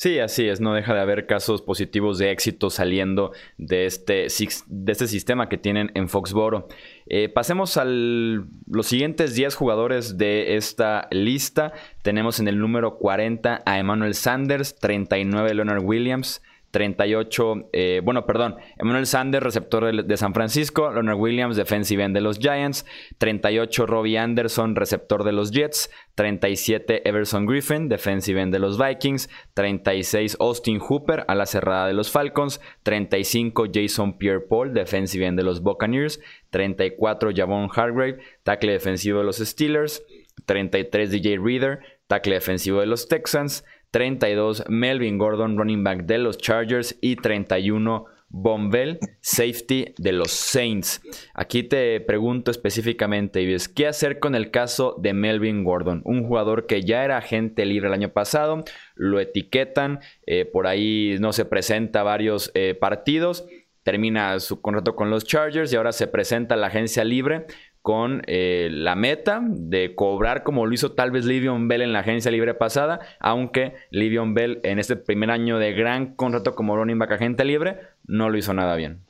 Sí, 0.00 0.20
así 0.20 0.46
es, 0.46 0.60
no 0.60 0.74
deja 0.74 0.94
de 0.94 1.00
haber 1.00 1.26
casos 1.26 1.60
positivos 1.60 2.18
de 2.18 2.30
éxito 2.30 2.70
saliendo 2.70 3.32
de 3.56 3.84
este, 3.84 4.28
de 4.68 4.92
este 4.92 5.08
sistema 5.08 5.48
que 5.48 5.58
tienen 5.58 5.90
en 5.94 6.08
Foxboro. 6.08 6.68
Eh, 7.06 7.28
pasemos 7.28 7.76
a 7.76 7.84
los 7.84 8.86
siguientes 8.86 9.34
10 9.34 9.56
jugadores 9.56 10.16
de 10.16 10.54
esta 10.54 11.08
lista. 11.10 11.72
Tenemos 12.02 12.38
en 12.38 12.46
el 12.46 12.60
número 12.60 12.96
40 12.96 13.62
a 13.66 13.78
Emmanuel 13.80 14.14
Sanders, 14.14 14.76
39 14.76 15.54
Leonard 15.54 15.82
Williams, 15.82 16.42
38, 16.70 17.70
eh, 17.72 18.00
bueno, 18.04 18.26
perdón, 18.26 18.56
Emmanuel 18.76 19.06
Sanders, 19.06 19.42
receptor 19.42 20.04
de, 20.04 20.16
San 20.16 20.34
Francisco, 20.34 20.92
Leonard 20.92 21.18
Williams, 21.18 21.56
defensive 21.56 22.02
end 22.02 22.14
de 22.14 22.20
los 22.20 22.38
Giants, 22.38 22.84
38, 23.18 23.86
Robbie 23.86 24.18
Anderson, 24.18 24.76
receptor 24.76 25.24
de 25.24 25.32
los 25.32 25.50
Jets, 25.50 25.90
37, 26.16 27.08
Everson 27.08 27.46
Griffin, 27.46 27.88
defensive 27.88 28.40
end 28.40 28.52
de 28.52 28.58
los 28.58 28.78
Vikings, 28.78 29.30
36, 29.54 30.36
Austin 30.40 30.78
Hooper, 30.78 31.24
a 31.26 31.34
la 31.34 31.46
cerrada 31.46 31.86
de 31.86 31.94
los 31.94 32.10
Falcons, 32.10 32.60
35, 32.82 33.66
Jason 33.72 34.18
Pierre-Paul, 34.18 34.74
defensive 34.74 35.24
end 35.24 35.38
de 35.38 35.44
los 35.44 35.62
Buccaneers, 35.62 36.20
34, 36.50 37.30
Javon 37.34 37.70
Hargrave, 37.74 38.18
tackle 38.42 38.72
defensivo 38.72 39.20
de 39.20 39.24
los 39.24 39.38
Steelers, 39.38 40.02
33, 40.44 41.10
DJ 41.10 41.38
Reader, 41.38 41.80
tackle 42.06 42.34
defensivo 42.34 42.80
de 42.80 42.86
los 42.86 43.08
Texans, 43.08 43.64
32 43.90 44.64
Melvin 44.68 45.18
Gordon, 45.18 45.56
running 45.56 45.82
back 45.82 46.04
de 46.04 46.18
los 46.18 46.38
Chargers 46.38 46.96
y 47.00 47.16
31 47.16 48.06
Bombell, 48.30 48.98
safety 49.20 49.94
de 49.96 50.12
los 50.12 50.30
Saints. 50.30 51.00
Aquí 51.34 51.62
te 51.62 52.00
pregunto 52.00 52.50
específicamente, 52.50 53.40
Ives, 53.40 53.68
¿qué 53.68 53.86
hacer 53.86 54.18
con 54.18 54.34
el 54.34 54.50
caso 54.50 54.96
de 55.00 55.14
Melvin 55.14 55.64
Gordon? 55.64 56.02
Un 56.04 56.26
jugador 56.26 56.66
que 56.66 56.82
ya 56.82 57.04
era 57.04 57.16
agente 57.16 57.64
libre 57.64 57.88
el 57.88 57.94
año 57.94 58.10
pasado, 58.10 58.64
lo 58.94 59.18
etiquetan, 59.20 60.00
eh, 60.26 60.44
por 60.44 60.66
ahí 60.66 61.16
no 61.20 61.32
se 61.32 61.46
presenta 61.46 62.02
varios 62.02 62.50
eh, 62.54 62.74
partidos, 62.74 63.46
termina 63.82 64.38
su 64.40 64.60
contrato 64.60 64.94
con 64.94 65.08
los 65.08 65.24
Chargers 65.24 65.72
y 65.72 65.76
ahora 65.76 65.92
se 65.92 66.06
presenta 66.06 66.54
a 66.54 66.58
la 66.58 66.66
agencia 66.66 67.04
libre 67.04 67.46
con 67.88 68.20
eh, 68.26 68.68
la 68.70 68.96
meta 68.96 69.40
de 69.42 69.94
cobrar 69.94 70.42
como 70.42 70.66
lo 70.66 70.74
hizo 70.74 70.92
tal 70.92 71.10
vez 71.10 71.24
Livion 71.24 71.68
Bell 71.68 71.80
en 71.80 71.94
la 71.94 72.00
agencia 72.00 72.30
libre 72.30 72.52
pasada, 72.52 73.00
aunque 73.18 73.76
Livion 73.90 74.34
Bell 74.34 74.60
en 74.62 74.78
este 74.78 74.94
primer 74.96 75.30
año 75.30 75.58
de 75.58 75.72
gran 75.72 76.14
contrato 76.14 76.54
como 76.54 76.76
running 76.76 76.98
back 76.98 77.12
agente 77.12 77.46
libre 77.46 77.78
no 78.06 78.28
lo 78.28 78.36
hizo 78.36 78.52
nada 78.52 78.76
bien. 78.76 79.00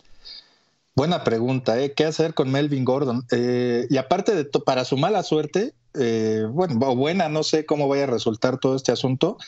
Buena 0.94 1.24
pregunta, 1.24 1.76
¿eh? 1.80 1.92
¿Qué 1.92 2.04
hacer 2.04 2.34
con 2.34 2.52
Melvin 2.52 2.84
Gordon? 2.84 3.26
Eh, 3.32 3.88
y 3.90 3.96
aparte 3.96 4.36
de 4.36 4.44
para 4.44 4.84
su 4.84 4.96
mala 4.96 5.24
suerte, 5.24 5.74
eh, 5.98 6.46
bueno, 6.48 6.94
buena, 6.94 7.28
no 7.28 7.42
sé 7.42 7.66
cómo 7.66 7.88
vaya 7.88 8.04
a 8.04 8.06
resultar 8.06 8.58
todo 8.58 8.76
este 8.76 8.92
asunto, 8.92 9.38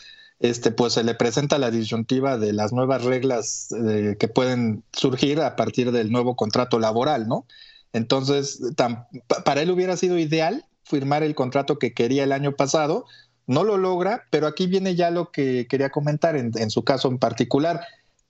este, 0.41 0.73
pues 0.73 0.95
se 0.95 1.05
le 1.05 1.15
presenta 1.15 1.57
la 1.59 1.71
disyuntiva 1.71 2.37
de 2.37 2.53
las 2.53 2.73
nuevas 2.73 3.05
reglas 3.05 3.69
que 4.19 4.27
pueden 4.27 4.83
surgir 4.91 5.41
a 5.41 5.55
partir 5.55 5.93
del 5.93 6.11
nuevo 6.11 6.35
contrato 6.35 6.81
laboral, 6.81 7.29
¿no? 7.29 7.47
Entonces, 7.93 8.61
para 9.45 9.63
él 9.63 9.71
hubiera 9.71 9.97
sido 9.97 10.19
ideal 10.19 10.65
firmar 10.85 11.23
el 11.23 11.35
contrato 11.35 11.79
que 11.79 11.93
quería 11.93 12.25
el 12.25 12.33
año 12.33 12.53
pasado, 12.53 13.07
no 13.47 13.65
lo 13.65 13.77
logra, 13.77 14.27
pero 14.31 14.47
aquí 14.47 14.67
viene 14.67 14.95
ya 14.95 15.11
lo 15.11 15.31
que 15.31 15.67
quería 15.69 15.91
comentar 15.91 16.37
en, 16.37 16.71
su 16.71 16.85
caso 16.85 17.09
en 17.09 17.19
particular. 17.19 17.81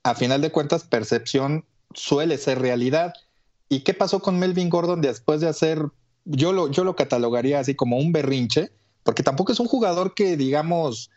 A 0.03 0.15
final 0.15 0.41
de 0.41 0.51
cuentas, 0.51 0.83
percepción 0.83 1.65
suele 1.93 2.37
ser 2.37 2.59
realidad. 2.59 3.13
¿Y 3.69 3.81
qué 3.81 3.93
pasó 3.93 4.19
con 4.19 4.39
Melvin 4.39 4.69
Gordon 4.69 5.01
después 5.01 5.41
de 5.41 5.47
hacer, 5.47 5.85
yo 6.25 6.53
lo, 6.53 6.71
yo 6.71 6.83
lo 6.83 6.95
catalogaría 6.95 7.59
así 7.59 7.75
como 7.75 7.97
un 7.97 8.11
berrinche, 8.11 8.71
porque 9.03 9.23
tampoco 9.23 9.51
es 9.51 9.59
un 9.59 9.67
jugador 9.67 10.15
que, 10.15 10.37
digamos, 10.37 11.11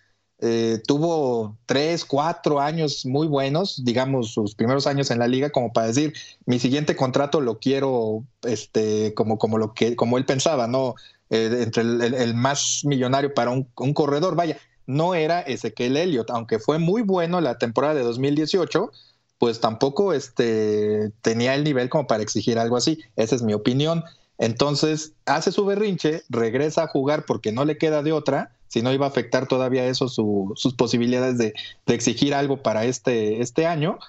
eh, 0.47 0.83
tuvo 0.87 1.57
tres, 1.65 2.05
cuatro 2.05 2.61
años 2.61 3.07
muy 3.07 3.27
buenos, 3.27 3.83
digamos, 3.83 4.33
sus 4.35 4.55
primeros 4.55 4.87
años 4.87 5.11
en 5.11 5.19
la 5.19 5.27
liga, 5.27 5.49
como 5.49 5.73
para 5.73 5.87
decir, 5.87 6.13
mi 6.45 6.59
siguiente 6.59 6.95
contrato 6.95 7.41
lo 7.41 7.59
quiero, 7.59 8.25
este, 8.43 9.15
como, 9.15 9.39
como 9.39 9.57
lo 9.57 9.73
que, 9.73 9.97
como 9.97 10.19
él 10.19 10.27
pensaba, 10.27 10.67
¿no? 10.67 10.97
Eh, 11.31 11.63
entre 11.63 11.83
el, 11.83 12.35
más 12.35 12.83
millonario 12.85 13.33
para 13.33 13.53
un, 13.53 13.65
corredor, 13.95 14.37
vaya, 14.37 14.59
no 14.87 15.15
era 15.15 15.41
Ezequiel 15.41 15.97
Elliott, 15.97 16.29
aunque 16.31 16.59
fue 16.59 16.79
muy 16.79 17.01
bueno 17.01 17.41
la 17.41 17.57
temporada 17.57 17.95
de 17.95 18.03
2018, 18.03 18.93
pues 19.39 19.61
tampoco 19.61 20.13
este, 20.13 21.11
tenía 21.23 21.55
el 21.55 21.65
nivel 21.65 21.89
como 21.89 22.07
para 22.07 22.23
exigir 22.23 22.59
algo 22.59 22.77
así. 22.77 22.99
Esa 23.17 23.35
es 23.35 23.43
mi 23.43 23.55
opinión. 23.55 24.05
Entonces 24.39 25.13
hace 25.27 25.53
su 25.53 25.65
berrinche, 25.65 26.23
regresa 26.29 26.85
a 26.85 26.89
jugar 26.89 27.25
porque 27.27 27.53
no 27.53 27.65
le 27.65 27.79
queda 27.79 28.03
de 28.03 28.13
otra 28.13 28.55
si 28.75 28.83
no 28.83 28.93
iba 28.93 29.07
a 29.07 29.09
afectar 29.09 29.47
todavía 29.47 29.87
eso 29.87 30.09
sus 30.09 30.75
posibilidades 30.75 31.39
de, 31.39 31.55
exigir 31.87 32.35
algo 32.35 32.61
para 32.61 32.85
este, 32.85 33.41
este 33.41 33.67
año. 33.67 34.01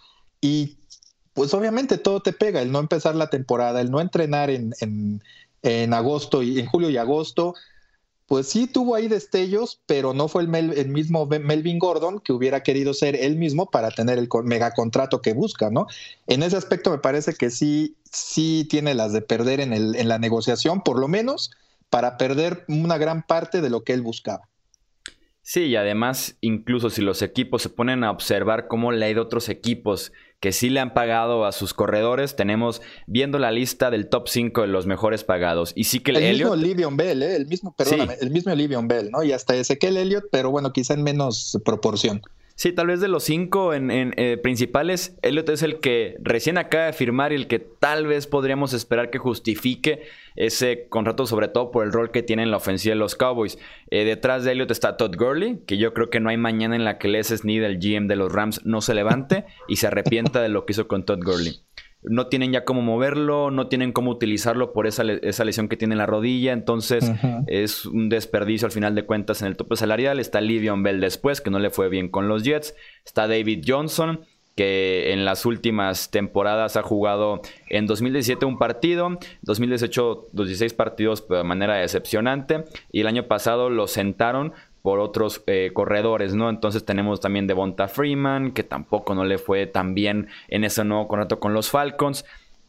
Y 0.41 0.77
pues 1.35 1.53
obviamente 1.53 1.99
todo 1.99 2.21
te 2.21 2.33
pega, 2.33 2.63
el 2.63 2.71
no 2.71 2.79
empezar 2.79 3.15
la 3.15 3.29
temporada, 3.29 3.79
el 3.79 3.91
no 3.91 4.01
entrenar 4.01 4.49
en, 4.49 4.73
en, 5.61 5.93
agosto 5.93 6.41
y 6.41 6.59
en 6.59 6.65
julio 6.65 6.89
y 6.89 6.97
agosto, 6.97 7.53
pues 8.25 8.47
sí 8.47 8.65
tuvo 8.65 8.95
ahí 8.95 9.07
destellos, 9.07 9.81
pero 9.85 10.15
no 10.15 10.27
fue 10.27 10.41
el, 10.41 10.55
el, 10.55 10.89
mismo 10.89 11.27
Melvin 11.27 11.77
Gordon 11.77 12.19
que 12.19 12.33
hubiera 12.33 12.63
querido 12.63 12.95
ser 12.95 13.15
él 13.15 13.35
mismo 13.35 13.69
para 13.69 13.91
tener 13.91 14.17
el 14.17 14.29
megacontrato 14.45 15.21
que 15.21 15.33
busca, 15.33 15.69
¿no? 15.69 15.85
En 16.25 16.41
ese 16.41 16.57
aspecto 16.57 16.89
me 16.89 16.97
parece 16.97 17.35
que 17.35 17.51
sí, 17.51 17.95
sí 18.15 18.67
tiene 18.69 18.93
las 18.93 19.13
de 19.13 19.21
perder 19.21 19.59
en, 19.59 19.73
el, 19.73 19.95
en 19.95 20.07
la 20.07 20.19
negociación, 20.19 20.81
por 20.81 20.99
lo 20.99 21.07
menos 21.07 21.51
para 21.89 22.17
perder 22.17 22.65
una 22.67 22.97
gran 22.97 23.23
parte 23.23 23.61
de 23.61 23.69
lo 23.69 23.83
que 23.83 23.93
él 23.93 24.01
buscaba. 24.01 24.49
Sí, 25.47 25.65
y 25.65 25.75
además, 25.75 26.37
incluso 26.41 26.89
si 26.89 27.03
los 27.03 27.21
equipos 27.21 27.61
se 27.61 27.69
ponen 27.69 28.03
a 28.03 28.09
observar 28.09 28.67
cómo 28.67 28.91
le 28.91 29.05
ha 29.05 29.09
ido 29.11 29.21
otros 29.21 29.47
equipos 29.47 30.11
que 30.39 30.51
sí 30.51 30.71
le 30.71 30.79
han 30.79 30.95
pagado 30.95 31.45
a 31.45 31.51
sus 31.51 31.75
corredores, 31.75 32.35
tenemos 32.35 32.81
viendo 33.05 33.37
la 33.37 33.51
lista 33.51 33.91
del 33.91 34.09
top 34.09 34.27
5 34.27 34.61
de 34.61 34.67
los 34.67 34.87
mejores 34.87 35.23
pagados. 35.23 35.71
Y 35.75 35.83
sí 35.83 35.99
que 35.99 36.11
el, 36.11 36.17
el 36.17 36.37
mismo 36.37 36.55
Livion 36.55 36.97
Bell, 36.97 37.21
¿eh? 37.21 37.35
el 37.35 37.45
mismo, 37.45 37.75
perdóname, 37.75 38.15
el 38.21 38.31
mismo 38.31 38.55
Livion 38.55 38.87
Bell, 38.87 39.11
¿no? 39.11 39.23
Y 39.23 39.33
hasta 39.33 39.55
Ezequiel 39.55 39.97
Elliott, 39.97 40.25
pero 40.31 40.49
bueno, 40.49 40.73
quizá 40.73 40.95
en 40.95 41.03
menos 41.03 41.59
proporción. 41.63 42.23
Sí, 42.57 42.71
tal 42.71 42.87
vez 42.87 43.01
de 43.01 43.09
los 43.09 43.25
cinco 43.25 43.73
en, 43.73 43.91
eh, 43.91 44.37
principales, 44.37 45.17
Elliot 45.21 45.49
es 45.49 45.61
el 45.61 45.81
que 45.81 46.15
recién 46.21 46.57
acaba 46.57 46.85
de 46.85 46.93
firmar 46.93 47.33
y 47.33 47.35
el 47.35 47.47
que 47.47 47.59
tal 47.59 48.07
vez 48.07 48.27
podríamos 48.27 48.71
esperar 48.71 49.09
que 49.09 49.17
justifique 49.17 50.03
ese 50.37 50.87
contrato, 50.87 51.25
sobre 51.25 51.49
todo 51.49 51.69
por 51.69 51.85
el 51.85 51.91
rol 51.91 52.11
que 52.11 52.23
tiene 52.23 52.43
en 52.43 52.51
la 52.51 52.57
ofensiva 52.57 52.93
de 52.93 52.99
los 52.99 53.15
Cowboys. 53.15 53.59
Eh, 53.91 54.05
detrás 54.05 54.45
de 54.45 54.53
Elliot 54.53 54.71
está 54.71 54.95
Todd 54.95 55.17
Gurley, 55.17 55.59
que 55.67 55.77
yo 55.77 55.93
creo 55.93 56.09
que 56.09 56.21
no 56.21 56.29
hay 56.29 56.37
mañana 56.37 56.77
en 56.77 56.85
la 56.85 56.97
que 56.97 57.09
Les 57.09 57.27
Snead, 57.27 57.65
el 57.65 57.77
GM 57.77 58.07
de 58.07 58.15
los 58.15 58.31
Rams, 58.31 58.65
no 58.65 58.79
se 58.79 58.93
levante 58.93 59.43
y 59.67 59.75
se 59.75 59.87
arrepienta 59.87 60.41
de 60.41 60.47
lo 60.47 60.65
que 60.65 60.71
hizo 60.71 60.87
con 60.87 61.03
Todd 61.03 61.19
Gurley 61.25 61.64
no 62.07 62.27
tienen 62.27 62.51
ya 62.51 62.65
cómo 62.65 62.81
moverlo, 62.81 63.51
no 63.51 63.67
tienen 63.67 63.91
cómo 63.91 64.11
utilizarlo 64.11 64.73
por 64.73 64.87
esa, 64.87 65.03
lesión 65.03 65.67
que 65.67 65.77
tiene 65.77 65.93
en 65.93 65.99
la 65.99 66.05
rodilla, 66.05 66.53
entonces 66.53 67.11
es 67.47 67.85
un 67.85 68.09
desperdicio 68.09 68.65
al 68.65 68.71
final 68.71 68.95
de 68.95 69.05
cuentas 69.05 69.41
en 69.41 69.47
el 69.47 69.57
tope 69.57 69.75
salarial. 69.75 70.19
Está 70.19 70.41
Livion 70.41 70.83
Bell 70.83 71.01
después, 71.01 71.41
que 71.41 71.49
no 71.49 71.59
le 71.59 71.69
fue 71.69 71.89
bien 71.89 72.09
con 72.09 72.27
los 72.27 72.43
Jets. 72.43 72.75
Está 73.05 73.27
David 73.27 73.63
Johnson, 73.67 74.25
que 74.55 75.11
en 75.11 75.25
las 75.25 75.45
últimas 75.45 76.11
temporadas 76.11 76.77
ha 76.77 76.81
jugado 76.81 77.41
en 77.69 77.87
2017 77.87 78.45
un 78.45 78.57
partido, 78.57 79.17
2018 79.41 80.29
16 80.31 80.73
partidos 80.73 81.27
de 81.27 81.43
manera 81.43 81.75
decepcionante 81.75 82.63
y 82.91 83.01
el 83.01 83.07
año 83.07 83.27
pasado 83.27 83.69
lo 83.69 83.87
sentaron 83.87 84.53
por 84.85 84.99
otros 84.99 85.41
eh, 85.47 85.71
corredores, 85.73 86.35
¿no? 86.35 86.47
Entonces 86.47 86.85
tenemos 86.85 87.19
también 87.19 87.47
Devonta 87.47 87.87
Freeman, 87.87 88.51
que 88.51 88.61
tampoco 88.61 89.15
no 89.15 89.25
le 89.25 89.39
fue 89.39 89.65
tan 89.65 89.95
bien 89.95 90.27
en 90.47 90.63
ese 90.63 90.85
nuevo 90.85 91.07
contrato 91.07 91.39
con 91.39 91.55
los 91.55 91.71
Falcons. 91.71 92.23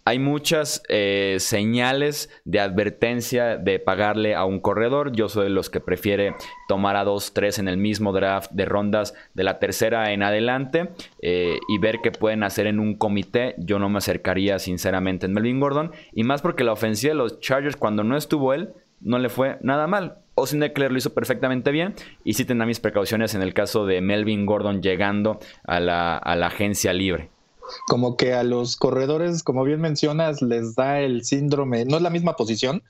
Hay 0.06 0.18
muchas 0.18 0.82
eh, 0.88 1.37
señales 1.40 2.30
de 2.46 2.61
advertencia 2.61 3.58
de 3.58 3.78
pagarle 3.80 4.35
a 4.35 4.46
un 4.46 4.61
corredor. 4.61 5.12
Yo 5.12 5.28
soy 5.28 5.44
de 5.44 5.50
los 5.50 5.68
que 5.68 5.80
prefiere 5.80 6.35
tomar 6.68 6.96
a 6.96 7.04
dos, 7.04 7.35
tres 7.35 7.58
en 7.58 7.68
el 7.68 7.76
mismo 7.76 8.14
draft 8.14 8.50
de 8.50 8.64
rondas 8.64 9.12
de 9.35 9.44
la 9.44 9.58
tercera 9.58 10.11
en 10.12 10.23
adelante 10.23 10.92
eh, 11.20 11.58
y 11.68 11.78
ver 11.78 11.99
qué 12.02 12.12
pueden 12.12 12.44
hacer 12.44 12.66
en 12.66 12.80
un 12.80 12.96
comité. 12.96 13.56
Yo 13.58 13.78
no 13.78 13.90
me 13.90 13.99
acercaría 13.99 14.58
sinceramente 14.58 15.26
en 15.26 15.35
Melvin 15.35 15.61
Gordon. 15.61 15.92
Y 16.14 16.25
más 16.25 16.40
porque 16.40 16.64
la 16.64 16.73
ofensiva 16.73 17.12
de 17.12 17.18
los 17.18 17.40
Chargers, 17.40 17.76
cuando 17.76 18.04
no 18.04 18.16
estuvo 18.16 18.54
él, 18.54 18.73
no 19.02 19.18
le 19.18 19.28
fue 19.28 19.58
nada 19.61 19.87
mal. 19.87 20.23
Austin 20.37 20.62
Eckler 20.62 20.93
lo 20.93 20.99
hizo 20.99 21.14
perfectamente 21.14 21.71
bien 21.71 21.95
y 22.23 22.35
sí 22.35 22.45
tendrá 22.45 22.66
mis 22.66 22.81
precauciones 22.81 23.35
en 23.35 23.43
el 23.43 23.55
caso 23.55 23.87
de 23.87 24.00
Melvin 24.02 24.45
Gordon 24.47 24.83
llegando 24.83 25.40
a 25.64 25.81
la, 25.81 26.19
agencia 26.19 26.93
libre. 26.93 27.31
Como 27.88 28.16
que 28.16 28.33
a 28.35 28.45
los 28.45 28.76
corredores, 28.76 29.43
como 29.43 29.64
bien 29.64 29.81
mencionas, 29.81 30.40
les 30.43 30.76
da 30.76 31.00
el 31.00 31.25
síndrome, 31.25 31.85
no 31.85 31.97
es 31.97 32.02
la 32.02 32.11
misma 32.11 32.37
posición, 32.37 32.83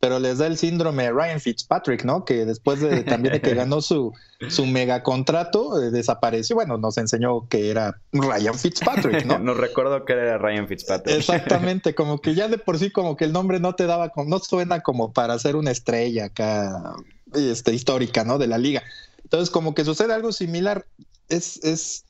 pero 0.00 0.18
les 0.18 0.38
da 0.38 0.46
el 0.46 0.56
síndrome 0.58 1.10
Ryan 1.10 1.40
Fitzpatrick, 1.40 2.04
¿no? 2.04 2.24
Que 2.24 2.44
después 2.44 2.80
de 2.80 3.02
también 3.02 3.34
de 3.34 3.40
que 3.40 3.54
ganó 3.54 3.80
su, 3.80 4.12
su 4.48 4.66
mega 4.66 5.02
contrato, 5.02 5.82
eh, 5.82 5.90
desapareció. 5.90 6.56
Bueno, 6.56 6.78
nos 6.78 6.98
enseñó 6.98 7.48
que 7.48 7.70
era 7.70 8.00
Ryan 8.12 8.58
Fitzpatrick, 8.58 9.24
¿no? 9.24 9.38
nos 9.40 9.56
recuerdo 9.56 10.04
que 10.04 10.12
era 10.12 10.38
Ryan 10.38 10.68
Fitzpatrick. 10.68 11.16
Exactamente, 11.16 11.94
como 11.94 12.20
que 12.20 12.34
ya 12.34 12.48
de 12.48 12.58
por 12.58 12.78
sí, 12.78 12.90
como 12.90 13.16
que 13.16 13.24
el 13.24 13.32
nombre 13.32 13.60
no 13.60 13.74
te 13.74 13.86
daba, 13.86 14.12
no 14.26 14.38
suena 14.38 14.80
como 14.80 15.12
para 15.12 15.38
ser 15.38 15.56
una 15.56 15.70
estrella 15.70 16.26
acá, 16.26 16.94
este, 17.34 17.72
histórica, 17.72 18.24
¿no? 18.24 18.38
De 18.38 18.46
la 18.46 18.58
liga. 18.58 18.82
Entonces, 19.24 19.50
como 19.50 19.74
que 19.74 19.84
sucede 19.84 20.12
algo 20.12 20.32
similar. 20.32 20.86
Es, 21.28 21.56
es, 21.64 22.05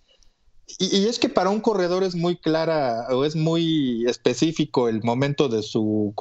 y, 0.67 1.07
es 1.07 1.19
que 1.19 1.29
para 1.29 1.51
un 1.51 1.61
corredor 1.61 2.03
es 2.03 2.15
muy 2.15 2.37
clara 2.37 3.07
o 3.11 3.25
es 3.25 3.37
muy 3.37 4.05
específico 4.07 4.89
el 4.89 5.03
momento 5.03 5.49
de 5.49 5.63
su, 5.63 6.13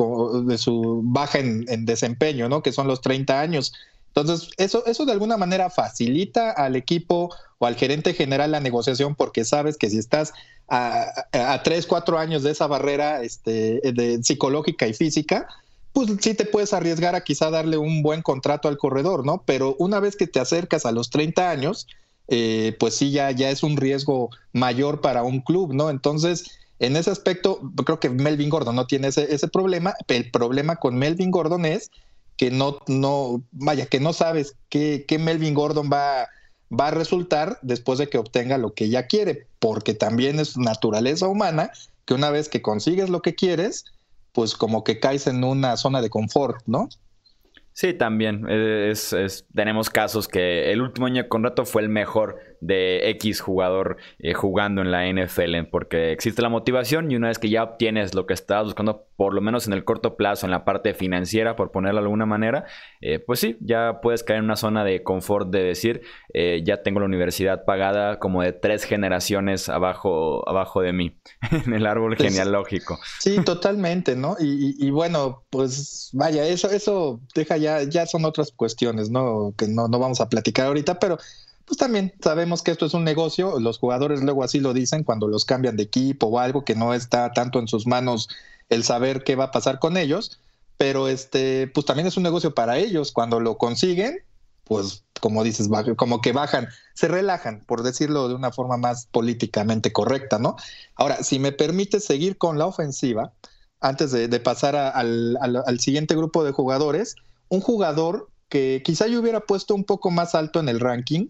de 0.46 0.58
su 0.58 1.02
baja 1.04 1.40
en, 1.40 1.86
desempeño, 1.86 2.48
¿no? 2.48 2.62
Que 2.62 2.72
son 2.72 2.88
los 2.88 3.02
30 3.02 3.40
años. 3.40 3.74
Entonces, 4.08 4.50
eso, 4.58 4.86
eso 4.86 5.06
de 5.06 5.12
alguna 5.12 5.38
manera 5.38 5.70
facilita 5.70 6.52
al 6.52 6.76
equipo 6.76 7.36
o 7.58 7.66
al 7.66 7.76
gerente 7.76 8.14
general 8.14 8.52
la 8.52 8.60
negociación 8.60 9.16
porque 9.16 9.46
sabes 9.46 9.78
que 9.78 9.90
si 9.90 9.98
estás 9.98 10.32
a, 10.68 11.08
a, 11.32 11.64
tres, 11.64 11.86
cuatro 11.88 12.18
años 12.18 12.44
de 12.44 12.52
esa 12.52 12.68
barrera 12.68 13.24
este, 13.24 13.82
de, 13.84 14.24
psicológica 14.24 14.88
y 14.88 14.94
física, 14.94 15.48
pues 15.92 16.10
sí 16.20 16.34
te 16.34 16.46
puedes 16.46 16.74
arriesgar 16.74 17.16
a 17.16 17.24
quizá 17.24 17.50
darle 17.50 17.78
un 17.78 18.04
buen 18.04 18.22
contrato 18.22 18.68
al 18.68 18.78
corredor, 18.78 19.26
¿no? 19.26 19.44
Pero 19.46 19.76
una 19.80 20.00
vez 20.00 20.16
que 20.16 20.28
te 20.28 20.40
acercas 20.40 20.86
a 20.86 20.92
los 20.92 21.10
30 21.10 21.50
años, 21.50 21.88
eh, 22.28 22.76
pues 22.80 22.96
sí, 22.96 23.12
ya, 23.12 23.32
ya 23.32 23.50
es 23.50 23.64
un 23.64 23.78
riesgo 23.78 24.30
mayor 24.54 25.02
para 25.02 25.24
un 25.24 25.42
club, 25.42 25.74
¿no? 25.74 25.90
Entonces, 25.90 26.60
en 26.80 26.96
ese 26.96 27.12
aspecto, 27.12 27.60
creo 27.86 28.00
que 28.00 28.10
Melvin 28.10 28.50
Gordon 28.50 28.76
no 28.76 28.88
tiene 28.88 29.08
ese, 29.08 29.34
ese 29.34 29.48
problema. 29.48 29.96
El 30.08 30.32
problema 30.32 30.78
con 30.78 30.96
Melvin 30.96 31.32
Gordon 31.32 31.66
es 31.66 31.92
que 32.38 32.52
no, 32.52 32.80
no, 32.88 33.42
vaya, 33.52 33.86
que 33.86 34.00
no 34.00 34.12
sabes 34.14 34.56
qué, 34.70 35.06
qué 35.08 35.18
Melvin 35.20 35.54
Gordon 35.54 35.90
va, 35.92 36.28
va 36.72 36.88
a 36.88 36.92
resultar 36.92 37.60
después 37.62 38.00
de 38.00 38.10
que 38.10 38.18
obtenga 38.18 38.58
lo 38.58 38.74
que 38.74 38.90
ya 38.90 39.08
quiere, 39.08 39.48
porque 39.60 39.94
también 39.94 40.40
es 40.40 40.58
naturaleza 40.58 41.28
humana 41.28 41.72
que 42.06 42.14
una 42.14 42.30
vez 42.30 42.50
que 42.50 42.62
consigues 42.62 43.10
lo 43.10 43.22
que 43.22 43.36
quieres, 43.36 43.86
pues 44.32 44.56
como 44.56 44.84
que 44.84 45.00
caes 45.00 45.28
en 45.28 45.44
una 45.44 45.78
zona 45.78 46.02
de 46.02 46.10
confort, 46.10 46.62
¿no? 46.68 46.90
Sí, 47.78 47.94
también. 47.94 48.50
Es, 48.50 49.14
tenemos 49.54 49.90
casos 49.90 50.30
que 50.30 50.72
el 50.72 50.82
último 50.82 51.08
año 51.08 51.24
de 51.24 51.28
contrato 51.28 51.66
fue 51.66 51.82
el 51.82 51.90
mejor 51.90 52.40
de 52.66 53.10
X 53.12 53.42
jugador 53.42 53.98
eh, 54.20 54.34
jugando 54.34 54.82
en 54.82 54.92
la 54.92 55.08
NFL, 55.08 55.70
porque 55.72 56.12
existe 56.12 56.42
la 56.42 56.50
motivación 56.50 57.12
y 57.12 57.16
una 57.16 57.28
vez 57.28 57.40
que 57.40 57.50
ya 57.50 57.64
obtienes 57.64 58.16
lo 58.16 58.26
que 58.26 58.34
estás 58.34 58.66
buscando, 58.66 59.08
por 59.16 59.34
lo 59.34 59.42
menos 59.42 59.68
en 59.68 59.74
el 59.74 59.84
corto 59.84 60.16
plazo, 60.16 60.46
en 60.48 60.52
la 60.52 60.66
parte 60.66 60.94
financiera, 60.94 61.56
por 61.56 61.72
ponerlo 61.72 62.02
de 62.02 62.06
alguna 62.06 62.26
manera, 62.26 62.66
eh, 63.02 63.20
pues 63.20 63.40
sí, 63.40 63.58
ya 63.62 64.00
puedes 64.02 64.24
caer 64.24 64.40
en 64.40 64.46
una 64.46 64.56
zona 64.56 64.84
de 64.84 65.04
confort 65.04 65.50
de 65.50 65.64
decir, 65.64 66.02
eh, 66.34 66.62
ya 66.66 66.82
tengo 66.82 67.00
la 67.00 67.06
universidad 67.06 67.66
pagada 67.66 68.20
como 68.20 68.42
de 68.42 68.52
tres 68.52 68.84
generaciones 68.84 69.70
abajo, 69.70 70.48
abajo 70.50 70.82
de 70.82 70.94
mí, 70.94 71.20
en 71.66 71.74
el 71.74 71.86
árbol 71.86 72.16
pues, 72.18 72.30
genealógico. 72.30 72.98
Sí, 73.20 73.38
totalmente, 73.44 74.16
¿no? 74.16 74.36
Y, 74.40 74.90
bueno, 74.90 75.44
pues 75.50 76.10
vaya, 76.14 76.46
eso, 76.46 76.70
eso 76.70 77.20
deja 77.34 77.58
ya, 77.58 77.84
ya 77.84 78.06
son 78.06 78.26
otras 78.26 78.52
cuestiones, 78.52 79.10
¿no? 79.10 79.54
Que 79.58 79.68
no, 79.68 79.88
no 79.88 80.00
vamos 80.00 80.22
a 80.22 80.30
platicar 80.30 80.68
ahorita, 80.68 81.00
pero 81.00 81.18
pues 81.66 81.78
también 81.78 82.14
sabemos 82.22 82.62
que 82.62 82.72
esto 82.72 82.86
es 82.86 82.94
un 82.94 83.04
negocio, 83.04 83.60
los 83.60 83.80
jugadores 83.80 84.22
luego 84.22 84.44
así 84.44 84.60
lo 84.60 84.74
dicen 84.74 85.04
cuando 85.04 85.28
los 85.28 85.46
cambian 85.46 85.76
de 85.76 85.84
equipo 85.84 86.28
o 86.28 86.40
algo 86.40 86.64
que 86.64 86.76
no 86.76 86.94
está 86.94 87.34
tanto 87.34 87.60
en 87.60 87.68
sus 87.68 87.88
manos 87.88 88.30
el 88.70 88.84
saber 88.84 89.24
qué 89.24 89.36
va 89.36 89.46
a 89.46 89.52
pasar 89.52 89.80
con 89.80 89.98
ellos, 89.98 90.40
pero 90.78 91.08
este, 91.08 91.68
pues 91.68 91.86
también 91.86 92.08
es 92.08 92.18
un 92.18 92.24
negocio 92.24 92.54
para 92.54 92.78
ellos, 92.78 93.12
cuando 93.12 93.40
lo 93.40 93.58
consiguen, 93.58 94.20
pues 94.64 95.04
como 95.22 95.44
dices, 95.44 95.70
como 95.96 96.22
que 96.22 96.34
bajan, 96.34 96.68
se 96.94 97.08
relajan, 97.08 97.64
por 97.66 97.82
decirlo 97.82 98.28
de 98.28 98.36
una 98.36 98.52
forma 98.52 98.78
más 98.78 99.08
políticamente 99.08 99.92
correcta, 99.92 100.38
¿no? 100.38 100.56
Ahora, 100.96 101.24
si 101.24 101.40
me 101.40 101.52
permite 101.52 102.00
seguir 102.00 102.38
con 102.38 102.60
la 102.60 102.68
ofensiva, 102.68 103.34
antes 103.80 104.12
de, 104.12 104.40
pasar 104.40 104.76
al, 104.76 105.38
al 105.40 105.80
siguiente 105.80 106.16
grupo 106.16 106.44
de 106.44 106.52
jugadores, 106.52 107.16
un 107.50 107.62
jugador 107.62 108.30
que 108.50 108.82
quizá 108.84 109.08
yo 109.08 109.20
hubiera 109.20 109.42
puesto 109.42 109.76
un 109.76 109.84
poco 109.84 110.12
más 110.12 110.36
alto 110.36 110.60
en 110.60 110.70
el 110.70 110.80
ranking, 110.80 111.28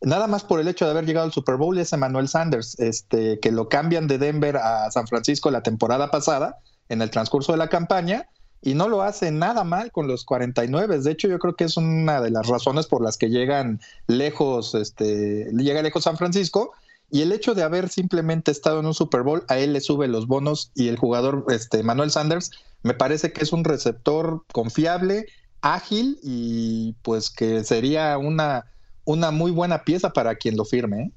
nada 0.00 0.26
más 0.26 0.44
por 0.44 0.60
el 0.60 0.68
hecho 0.68 0.84
de 0.84 0.92
haber 0.92 1.06
llegado 1.06 1.26
al 1.26 1.32
Super 1.32 1.56
Bowl, 1.56 1.78
es 1.78 1.92
Emmanuel 1.92 2.28
Sanders, 2.28 2.78
este, 2.78 3.38
que 3.40 3.52
lo 3.52 3.68
cambian 3.68 4.06
de 4.06 4.18
Denver 4.18 4.56
a 4.56 4.90
San 4.90 5.06
Francisco 5.06 5.50
la 5.50 5.62
temporada 5.62 6.10
pasada, 6.10 6.58
en 6.88 7.02
el 7.02 7.10
transcurso 7.10 7.52
de 7.52 7.58
la 7.58 7.68
campaña, 7.68 8.28
y 8.62 8.74
no 8.74 8.88
lo 8.88 9.02
hace 9.02 9.30
nada 9.30 9.64
mal 9.64 9.90
con 9.90 10.06
los 10.06 10.24
49. 10.24 10.98
De 10.98 11.10
hecho, 11.10 11.28
yo 11.28 11.38
creo 11.38 11.56
que 11.56 11.64
es 11.64 11.76
una 11.76 12.20
de 12.20 12.30
las 12.30 12.46
razones 12.46 12.86
por 12.86 13.02
las 13.02 13.16
que 13.16 13.30
llegan 13.30 13.80
lejos, 14.06 14.74
este, 14.74 15.50
llega 15.52 15.82
lejos 15.82 16.04
San 16.04 16.16
Francisco. 16.16 16.72
Y 17.12 17.22
el 17.22 17.32
hecho 17.32 17.54
de 17.54 17.64
haber 17.64 17.88
simplemente 17.88 18.52
estado 18.52 18.80
en 18.80 18.86
un 18.86 18.94
Super 18.94 19.22
Bowl, 19.22 19.44
a 19.48 19.58
él 19.58 19.72
le 19.72 19.80
sube 19.80 20.06
los 20.06 20.28
bonos 20.28 20.70
y 20.74 20.88
el 20.88 20.96
jugador, 20.96 21.44
este, 21.48 21.82
Manuel 21.82 22.10
Sanders, 22.12 22.50
me 22.82 22.94
parece 22.94 23.32
que 23.32 23.42
es 23.42 23.52
un 23.52 23.64
receptor 23.64 24.44
confiable, 24.52 25.26
ágil 25.62 26.18
y 26.22 26.94
pues 27.02 27.30
que 27.30 27.64
sería 27.64 28.16
una, 28.18 28.66
una 29.04 29.30
muy 29.30 29.50
buena 29.50 29.84
pieza 29.84 30.12
para 30.12 30.34
quien 30.34 30.56
lo 30.56 30.64
firme. 30.64 31.02
¿eh? 31.02 31.12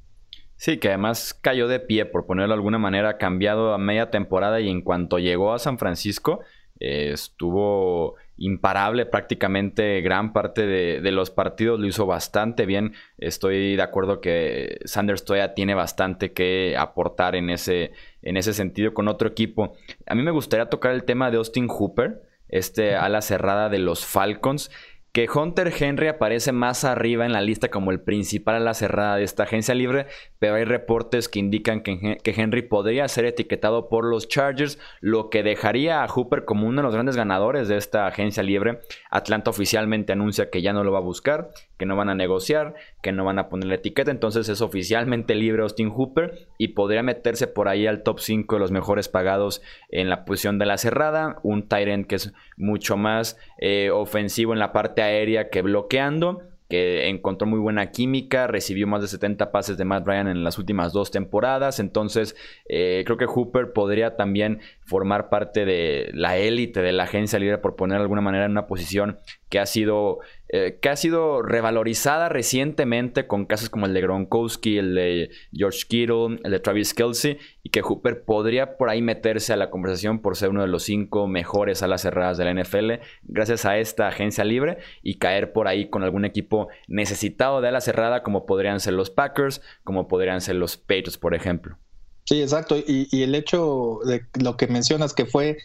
Sí, 0.55 0.77
que 0.77 0.89
además 0.89 1.37
cayó 1.41 1.67
de 1.67 1.79
pie, 1.79 2.05
por 2.05 2.25
ponerlo 2.25 2.53
de 2.53 2.59
alguna 2.59 2.77
manera, 2.77 3.17
cambiado 3.17 3.73
a 3.73 3.77
media 3.77 4.11
temporada 4.11 4.61
y 4.61 4.69
en 4.69 4.81
cuanto 4.81 5.19
llegó 5.19 5.53
a 5.53 5.59
San 5.59 5.77
Francisco, 5.77 6.41
eh, 6.79 7.11
estuvo 7.13 8.15
imparable 8.37 9.05
prácticamente 9.05 10.01
gran 10.01 10.33
parte 10.33 10.65
de, 10.65 11.11
los 11.11 11.29
partidos, 11.29 11.79
lo 11.79 11.87
hizo 11.87 12.05
bastante 12.05 12.65
bien. 12.65 12.93
Estoy 13.17 13.75
de 13.75 13.81
acuerdo 13.81 14.21
que 14.21 14.79
Sanders 14.85 15.23
todavía 15.23 15.53
tiene 15.53 15.75
bastante 15.75 16.33
que 16.33 16.75
aportar 16.77 17.35
en 17.35 17.49
ese, 17.49 17.91
en 18.21 18.37
ese 18.37 18.53
sentido 18.53 18.93
con 18.93 19.07
otro 19.07 19.27
equipo. 19.29 19.75
A 20.07 20.15
mí 20.15 20.23
me 20.23 20.31
gustaría 20.31 20.69
tocar 20.69 20.93
el 20.93 21.03
tema 21.03 21.29
de 21.29 21.37
Austin 21.37 21.67
Hooper 21.67 22.21
este 22.53 22.95
ala 22.95 23.21
cerrada 23.21 23.69
de 23.69 23.79
los 23.79 24.05
Falcons 24.05 24.69
que 25.13 25.27
Hunter 25.29 25.71
Henry 25.79 26.07
aparece 26.07 26.51
más 26.51 26.83
arriba 26.83 27.23
en 27.23 27.33
la 27.33 27.41
lista 27.41 27.69
como 27.69 27.91
el 27.91 28.01
principal 28.01 28.55
a 28.55 28.59
la 28.59 28.73
cerrada 28.73 29.15
de 29.15 29.23
esta 29.23 29.43
agencia 29.43 29.75
libre, 29.75 30.07
pero 30.39 30.55
hay 30.55 30.63
reportes 30.63 31.29
que 31.29 31.37
indican 31.37 31.81
que, 31.81 32.17
Henry 32.25 32.63
podría 32.63 33.07
ser 33.07 33.25
etiquetado 33.25 33.89
por 33.89 34.05
los 34.05 34.27
Chargers, 34.27 34.79
lo 35.01 35.29
que 35.29 35.43
dejaría 35.43 36.03
a 36.03 36.07
Hooper 36.07 36.45
como 36.45 36.67
uno 36.67 36.81
de 36.81 36.83
los 36.83 36.95
grandes 36.95 37.15
ganadores 37.15 37.67
de 37.67 37.77
esta 37.77 38.07
agencia 38.07 38.41
libre. 38.41 38.79
Atlanta 39.11 39.51
oficialmente 39.51 40.13
anuncia 40.13 40.49
que 40.49 40.63
ya 40.63 40.73
no 40.73 40.83
lo 40.83 40.91
va 40.91 40.97
a 40.97 41.03
buscar, 41.03 41.51
que 41.83 41.87
no 41.87 41.97
van 41.97 42.07
a 42.07 42.15
negociar, 42.15 42.75
que 43.01 43.11
no 43.11 43.25
van 43.25 43.39
a 43.39 43.49
poner 43.49 43.67
la 43.67 43.75
etiqueta, 43.75 44.09
entonces 44.09 44.47
es 44.47 44.61
oficialmente 44.61 45.35
libre 45.35 45.63
Austin 45.63 45.89
Hooper 45.89 46.47
y 46.57 46.69
podría 46.69 47.03
meterse 47.03 47.45
por 47.45 47.67
ahí 47.67 47.87
al 47.87 48.03
top 48.03 48.21
5 48.21 48.55
de 48.55 48.59
los 48.61 48.71
mejores 48.71 49.09
pagados 49.09 49.61
en 49.89 50.09
la 50.09 50.23
posición 50.23 50.59
de 50.59 50.65
la 50.65 50.77
cerrada, 50.77 51.39
un 51.43 51.67
Tyrant 51.67 52.07
que 52.07 52.15
es 52.15 52.33
mucho 52.55 52.95
más 52.95 53.37
eh, 53.57 53.89
ofensivo 53.89 54.53
en 54.53 54.59
la 54.59 54.71
parte 54.71 55.01
aérea 55.01 55.49
que 55.49 55.61
bloqueando 55.61 56.43
que 56.73 57.07
encontró 57.07 57.47
muy 57.47 57.59
buena 57.59 57.91
química, 57.91 58.47
recibió 58.47 58.87
más 58.87 59.01
de 59.01 59.07
70 59.07 59.51
pases 59.51 59.77
de 59.77 59.85
Matt 59.85 60.07
Ryan 60.07 60.27
en 60.27 60.43
las 60.43 60.57
últimas 60.57 60.91
dos 60.91 61.11
temporadas, 61.11 61.79
entonces 61.79 62.35
eh, 62.67 63.03
creo 63.05 63.17
que 63.17 63.27
Hooper 63.27 63.73
podría 63.73 64.15
también 64.15 64.59
formar 64.81 65.29
parte 65.29 65.65
de 65.65 66.09
la 66.13 66.37
élite 66.37 66.81
de 66.81 66.91
la 66.91 67.03
agencia 67.03 67.37
libre, 67.37 67.59
por 67.59 67.75
poner 67.75 67.99
de 67.99 68.03
alguna 68.03 68.21
manera 68.21 68.45
en 68.45 68.51
una 68.51 68.65
posición 68.65 69.19
que 69.49 69.59
ha 69.59 69.67
sido, 69.67 70.21
eh, 70.55 70.77
que 70.79 70.89
ha 70.89 70.95
sido 70.95 71.41
revalorizada 71.41 72.29
recientemente 72.29 73.25
con 73.25 73.47
casos 73.47 73.71
como 73.71 73.87
el 73.87 73.93
de 73.95 74.01
Gronkowski, 74.01 74.77
el 74.77 74.93
de 74.93 75.31
George 75.51 75.85
Kittle, 75.87 76.39
el 76.43 76.51
de 76.51 76.59
Travis 76.59 76.93
Kelsey, 76.93 77.39
y 77.63 77.71
que 77.71 77.81
Hooper 77.81 78.23
podría 78.23 78.77
por 78.77 78.91
ahí 78.91 79.01
meterse 79.01 79.51
a 79.51 79.57
la 79.57 79.71
conversación 79.71 80.21
por 80.21 80.37
ser 80.37 80.49
uno 80.49 80.61
de 80.61 80.67
los 80.67 80.83
cinco 80.83 81.25
mejores 81.25 81.81
alas 81.81 82.03
cerradas 82.03 82.37
de 82.37 82.45
la 82.45 82.53
NFL, 82.53 82.91
gracias 83.23 83.65
a 83.65 83.79
esta 83.79 84.07
agencia 84.07 84.43
libre, 84.43 84.77
y 85.01 85.15
caer 85.15 85.53
por 85.53 85.67
ahí 85.67 85.89
con 85.89 86.03
algún 86.03 86.23
equipo 86.23 86.67
necesitado 86.87 87.59
de 87.59 87.69
ala 87.69 87.81
cerrada, 87.81 88.21
como 88.21 88.45
podrían 88.45 88.79
ser 88.79 88.93
los 88.93 89.09
Packers, 89.09 89.59
como 89.83 90.07
podrían 90.07 90.39
ser 90.39 90.57
los 90.57 90.77
Patriots, 90.77 91.17
por 91.17 91.33
ejemplo. 91.33 91.79
Sí, 92.25 92.43
exacto. 92.43 92.77
Y, 92.77 93.23
el 93.23 93.33
hecho 93.33 94.01
de 94.05 94.27
lo 94.39 94.55
que 94.55 94.67
mencionas 94.67 95.15
que 95.15 95.25
fue, 95.25 95.57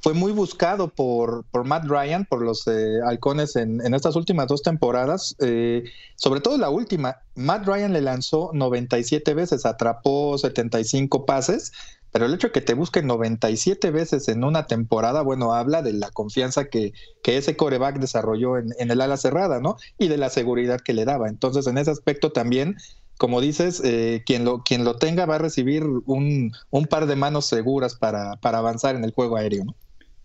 fue 0.00 0.14
muy 0.14 0.32
buscado 0.32 0.88
por, 0.88 1.44
por 1.50 1.64
Matt 1.64 1.86
Ryan, 1.86 2.24
por 2.24 2.42
los 2.42 2.66
eh, 2.66 3.00
halcones 3.04 3.56
en, 3.56 3.84
en, 3.84 3.94
estas 3.94 4.14
últimas 4.16 4.46
dos 4.46 4.62
temporadas, 4.62 5.34
eh, 5.40 5.84
sobre 6.16 6.40
todo 6.40 6.56
la 6.56 6.70
última. 6.70 7.16
Matt 7.34 7.66
Ryan 7.66 7.92
le 7.92 8.00
lanzó 8.00 8.50
97 8.54 9.34
veces, 9.34 9.66
atrapó 9.66 10.38
75 10.38 11.26
pases, 11.26 11.72
pero 12.12 12.26
el 12.26 12.34
hecho 12.34 12.48
de 12.48 12.52
que 12.52 12.60
te 12.60 12.74
busquen 12.74 13.06
97 13.06 13.90
veces 13.90 14.28
en 14.28 14.44
una 14.44 14.66
temporada, 14.66 15.22
bueno, 15.22 15.52
habla 15.52 15.82
de 15.82 15.92
la 15.92 16.10
confianza 16.10 16.66
que, 16.66 16.92
que 17.22 17.36
ese 17.36 17.56
coreback 17.56 17.98
desarrolló 17.98 18.56
en, 18.56 18.74
en, 18.78 18.90
el 18.90 19.00
ala 19.00 19.16
cerrada, 19.16 19.60
¿no? 19.60 19.76
Y 19.98 20.08
de 20.08 20.16
la 20.16 20.30
seguridad 20.30 20.80
que 20.80 20.94
le 20.94 21.04
daba. 21.04 21.28
Entonces, 21.28 21.66
en 21.66 21.76
ese 21.76 21.90
aspecto 21.90 22.32
también 22.32 22.76
como 23.18 23.40
dices, 23.40 23.82
eh, 23.84 24.22
quien, 24.24 24.44
lo, 24.44 24.62
quien 24.62 24.84
lo 24.84 24.96
tenga 24.96 25.26
va 25.26 25.34
a 25.34 25.38
recibir 25.38 25.84
un, 25.84 26.52
par 26.88 27.06
de 27.06 27.16
manos 27.16 27.46
seguras 27.46 27.96
para, 27.96 28.38
avanzar 28.40 28.94
en 28.94 29.04
el 29.04 29.12
juego 29.12 29.36
aéreo, 29.36 29.64
¿no? 29.64 29.74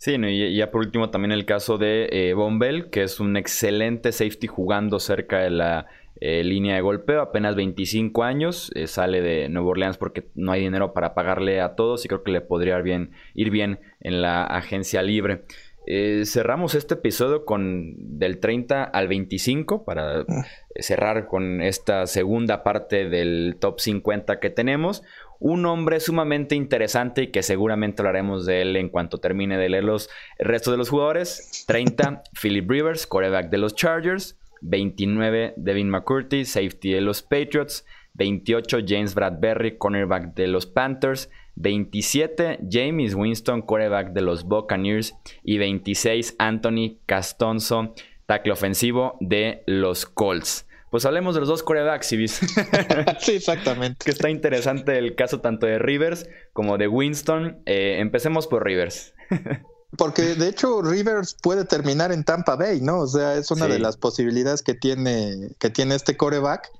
Sí, 0.03 0.17
y 0.21 0.57
ya 0.57 0.69
por 0.69 0.81
último 0.81 1.11
también 1.11 1.31
el 1.31 1.45
caso 1.45 1.77
de 1.77 2.09
eh, 2.11 2.33
Bombell, 2.33 2.89
que 2.89 3.03
es 3.03 3.21
un 3.21 3.37
excelente 3.37 4.11
safety 4.11 4.47
jugando 4.47 4.99
cerca 4.99 5.39
de 5.39 5.49
la 5.49 5.85
eh, 6.19 6.43
línea 6.43 6.75
de 6.75 6.81
golpeo, 6.81 7.21
apenas 7.21 7.55
25 7.55 8.21
años, 8.21 8.69
sale 8.87 9.21
de 9.21 9.47
Nueva 9.47 9.69
Orleans 9.69 9.95
porque 9.97 10.27
no 10.35 10.51
hay 10.51 10.59
dinero 10.59 10.91
para 10.91 11.13
pagarle 11.13 11.61
a 11.61 11.75
todos 11.75 12.03
y 12.03 12.09
creo 12.09 12.21
que 12.21 12.33
le 12.33 12.41
podría 12.41 12.79
bien, 12.79 13.11
ir 13.33 13.49
bien 13.49 13.79
en 14.01 14.21
la 14.21 14.43
agencia 14.43 15.01
libre. 15.01 15.45
Eh, 15.85 16.23
cerramos 16.25 16.75
este 16.75 16.93
episodio 16.93 17.43
con 17.43 17.95
del 18.17 18.39
30 18.39 18.83
al 18.83 19.07
25 19.07 19.83
para 19.83 20.21
ah. 20.21 20.45
cerrar 20.75 21.27
con 21.27 21.61
esta 21.61 22.07
segunda 22.07 22.63
parte 22.63 23.09
del 23.09 23.57
top 23.59 23.79
50 23.79 24.39
que 24.39 24.49
tenemos. 24.49 25.03
Un 25.39 25.65
hombre 25.65 25.99
sumamente 25.99 26.55
interesante 26.55 27.23
y 27.23 27.27
que 27.31 27.43
seguramente 27.43 28.01
hablaremos 28.01 28.45
de 28.45 28.61
él 28.61 28.75
en 28.77 28.87
cuanto 28.87 29.17
termine 29.17 29.57
de 29.57 29.67
leer 29.67 29.83
los 29.83 30.09
el 30.37 30.45
resto 30.45 30.71
de 30.71 30.77
los 30.77 30.89
jugadores. 30.89 31.65
30, 31.67 32.23
Philip 32.41 32.69
Rivers, 32.69 33.05
quarterback 33.05 33.49
de 33.49 33.57
los 33.57 33.75
Chargers. 33.75 34.39
29, 34.61 35.55
Devin 35.57 35.89
McCurdy, 35.89 36.45
safety 36.45 36.93
de 36.93 37.01
los 37.01 37.21
Patriots. 37.21 37.85
28, 38.13 38.79
James 38.87 39.15
Bradbury, 39.15 39.77
cornerback 39.77 40.33
de 40.35 40.47
los 40.47 40.65
Panthers. 40.65 41.29
27, 41.55 42.59
James 42.69 43.15
Winston, 43.15 43.61
quarterback 43.61 44.13
de 44.13 44.21
los 44.21 44.43
Buccaneers. 44.45 45.15
Y 45.43 45.57
26, 45.57 46.35
Anthony 46.39 46.97
Castonzo, 47.05 47.93
tackle 48.25 48.53
ofensivo 48.53 49.17
de 49.19 49.63
los 49.65 50.05
Colts. 50.05 50.65
Pues 50.93 51.05
hablemos 51.05 51.33
de 51.33 51.39
los 51.39 51.49
dos 51.49 51.63
quarterbacks, 51.63 52.05
sí, 53.19 53.31
exactamente. 53.31 54.05
que 54.05 54.11
está 54.11 54.29
interesante 54.29 54.95
el 54.99 55.15
caso 55.15 55.41
tanto 55.41 55.65
de 55.65 55.79
Rivers 55.79 56.27
como 56.53 56.77
de 56.77 56.87
Winston. 56.87 57.63
Eh, 57.65 57.97
empecemos 57.97 58.45
por 58.45 58.63
Rivers. 58.63 59.15
Porque 59.97 60.21
de 60.35 60.47
hecho 60.47 60.81
Rivers 60.83 61.35
puede 61.41 61.65
terminar 61.65 62.11
en 62.11 62.23
Tampa 62.23 62.55
Bay, 62.55 62.81
¿no? 62.81 62.99
O 62.99 63.07
sea, 63.07 63.35
es 63.35 63.49
una 63.51 63.67
de 63.67 63.79
las 63.79 63.97
posibilidades 63.97 64.61
que 64.61 64.73
tiene, 64.73 65.49
que 65.59 65.69
tiene 65.69 65.95
este 65.95 66.15
coreback. 66.15 66.71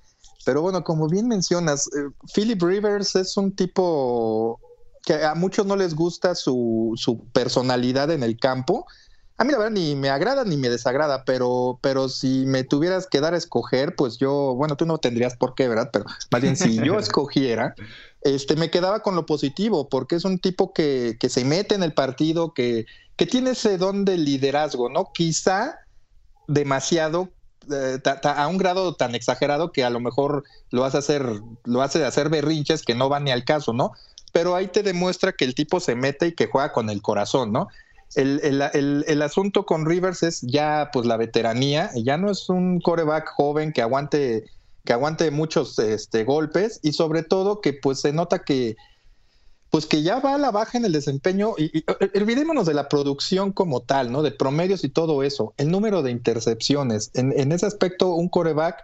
Pero 0.44 0.62
bueno, 0.62 0.84
como 0.84 1.08
bien 1.08 1.28
mencionas, 1.28 1.88
eh, 1.88 2.10
Philip 2.34 2.62
Rivers 2.62 3.16
es 3.16 3.38
un 3.38 3.56
tipo 3.56 4.60
que 5.06 5.24
a 5.24 5.36
muchos 5.36 5.66
no 5.66 5.76
les 5.76 5.96
gusta 5.96 6.36
su, 6.36 6.94
su 6.96 7.26
personalidad 7.32 8.10
en 8.12 8.24
el 8.24 8.38
campo, 8.40 8.86
a 9.38 9.44
mí 9.44 9.52
la 9.52 9.58
verdad 9.58 9.74
ni 9.74 9.96
me 9.96 10.10
agrada 10.10 10.44
ni 10.46 10.58
me 10.58 10.70
desagrada, 10.70 11.26
pero, 11.26 11.80
pero 11.82 12.08
si 12.08 12.46
me 12.46 12.64
tuvieras 12.64 13.08
que 13.08 13.20
dar 13.20 13.34
a 13.34 13.38
escoger, 13.38 13.96
pues 13.96 14.18
yo, 14.18 14.54
bueno, 14.56 14.78
tú 14.78 14.86
no 14.86 15.00
tendrías 15.00 15.36
por 15.36 15.56
qué, 15.56 15.68
¿verdad? 15.68 15.90
Pero 15.92 16.06
más 16.32 16.42
bien 16.42 16.56
si 16.56 16.78
yo 16.78 17.00
escogiera, 17.00 17.74
este, 18.22 18.56
me 18.56 18.70
quedaba 18.70 19.02
con 19.02 19.16
lo 19.16 19.26
positivo, 19.26 19.90
porque 19.90 20.16
es 20.16 20.26
un 20.26 20.38
tipo 20.38 20.72
que, 20.72 21.18
que 21.20 21.30
se 21.30 21.44
mete 21.46 21.74
en 21.74 21.82
el 21.82 21.94
partido, 21.94 22.54
que, 22.54 22.86
que 23.16 23.26
tiene 23.26 23.52
ese 23.52 23.78
don 23.80 24.06
de 24.06 24.18
liderazgo, 24.18 24.90
¿no? 24.90 25.12
Quizá 25.14 25.80
demasiado 26.48 27.30
eh, 27.72 28.00
a 28.24 28.48
un 28.48 28.58
grado 28.58 28.96
tan 28.96 29.16
exagerado 29.16 29.72
que 29.72 29.84
a 29.84 29.90
lo 29.90 30.00
mejor 30.00 30.44
lo 30.72 30.86
hace 30.86 30.98
hacer, 30.98 31.26
lo 31.64 31.82
hace 31.82 32.04
hacer 32.04 32.30
berrinches 32.30 32.84
que 32.84 32.96
no 32.96 33.10
van 33.10 33.26
ni 33.26 33.32
al 33.32 33.46
caso, 33.46 33.74
¿no? 33.74 33.92
Pero 34.32 34.56
ahí 34.56 34.68
te 34.68 34.84
demuestra 34.84 35.34
que 35.34 35.46
el 35.46 35.56
tipo 35.56 35.80
se 35.80 35.96
mete 35.96 36.28
y 36.28 36.32
que 36.34 36.48
juega 36.48 36.74
con 36.74 36.90
el 36.90 37.02
corazón, 37.02 37.52
¿no? 37.52 37.68
El, 38.16 38.42
el, 38.44 39.06
el, 39.08 39.22
asunto 39.24 39.66
con 39.66 39.88
Rivers 39.88 40.22
es 40.22 40.42
ya 40.42 40.90
pues 40.94 41.08
la 41.08 41.18
veteranía, 41.18 41.90
ya 41.96 42.18
no 42.18 42.30
es 42.30 42.48
un 42.48 42.80
coreback 42.80 43.28
joven 43.30 43.74
que 43.74 43.82
aguante, 43.82 44.46
que 44.86 44.94
aguante 44.94 45.32
muchos 45.32 45.80
este, 45.80 46.24
golpes 46.24 46.80
y 46.84 46.94
sobre 46.94 47.24
todo 47.24 47.60
que 47.60 47.74
pues 47.74 48.02
se 48.02 48.14
nota 48.14 48.44
que 48.44 48.76
pues 49.74 49.88
que 49.88 50.04
ya 50.04 50.20
va 50.20 50.36
a 50.36 50.38
la 50.38 50.52
baja 50.52 50.78
en 50.78 50.86
el 50.86 50.92
desempeño 50.92 51.56
y, 51.58 51.80
y, 51.80 51.84
olvidémonos 52.16 52.68
de 52.68 52.76
la 52.76 52.88
producción 52.90 53.52
como 53.52 53.82
tal, 53.82 54.12
¿no? 54.12 54.22
De 54.22 54.30
promedios 54.30 54.84
y 54.84 54.90
todo 54.90 55.24
eso, 55.24 55.56
el 55.58 55.72
número 55.72 56.04
de 56.04 56.12
intercepciones. 56.12 57.10
En, 57.16 57.34
en 57.36 57.52
ese 57.52 57.66
aspecto, 57.66 58.14
un 58.14 58.30
coreback 58.30 58.84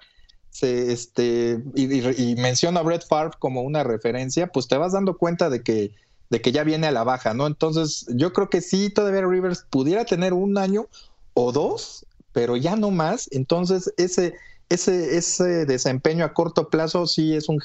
se, 0.50 0.92
este, 0.92 1.64
y, 1.76 2.24
y, 2.24 2.36
menciona 2.38 2.80
a 2.80 2.84
Brett 2.84 3.08
Favre 3.08 3.38
como 3.38 3.62
una 3.62 3.84
referencia, 3.84 4.48
pues 4.48 4.68
te 4.68 4.78
vas 4.78 4.94
dando 4.94 5.16
cuenta 5.16 5.52
de 5.52 5.62
que 5.62 5.92
de 6.32 6.42
que 6.42 6.52
ya 6.52 6.64
viene 6.64 6.88
a 6.88 6.92
la 6.92 7.04
baja, 7.04 7.36
¿no? 7.36 7.46
Entonces, 7.46 8.08
yo 8.10 8.34
creo 8.34 8.50
que 8.50 8.62
sí, 8.62 8.90
todavía 8.90 9.22
Rivers 9.22 9.68
pudiera 9.70 10.06
tener 10.06 10.34
un 10.34 10.58
año 10.58 10.88
o 11.36 11.52
dos, 11.52 12.08
pero 12.34 12.58
ya 12.58 12.76
no 12.76 12.90
más. 12.90 13.30
Entonces, 13.32 13.94
ese, 13.98 14.34
ese, 14.70 15.18
ese 15.18 15.68
desempeño 15.68 16.26
a 16.26 16.34
corto 16.34 16.70
plazo 16.70 17.06
sí 17.06 17.36
es 17.36 17.48
un 17.48 17.60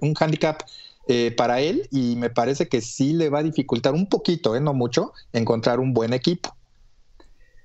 un 0.00 0.14
handicap 0.18 0.64
eh, 1.08 1.32
para 1.36 1.60
él 1.60 1.88
y 1.90 2.16
me 2.16 2.30
parece 2.30 2.68
que 2.68 2.80
sí 2.80 3.12
le 3.12 3.28
va 3.28 3.40
a 3.40 3.42
dificultar 3.42 3.94
un 3.94 4.08
poquito, 4.08 4.56
¿eh? 4.56 4.60
no 4.60 4.72
mucho, 4.72 5.12
encontrar 5.32 5.80
un 5.80 5.92
buen 5.92 6.12
equipo. 6.12 6.56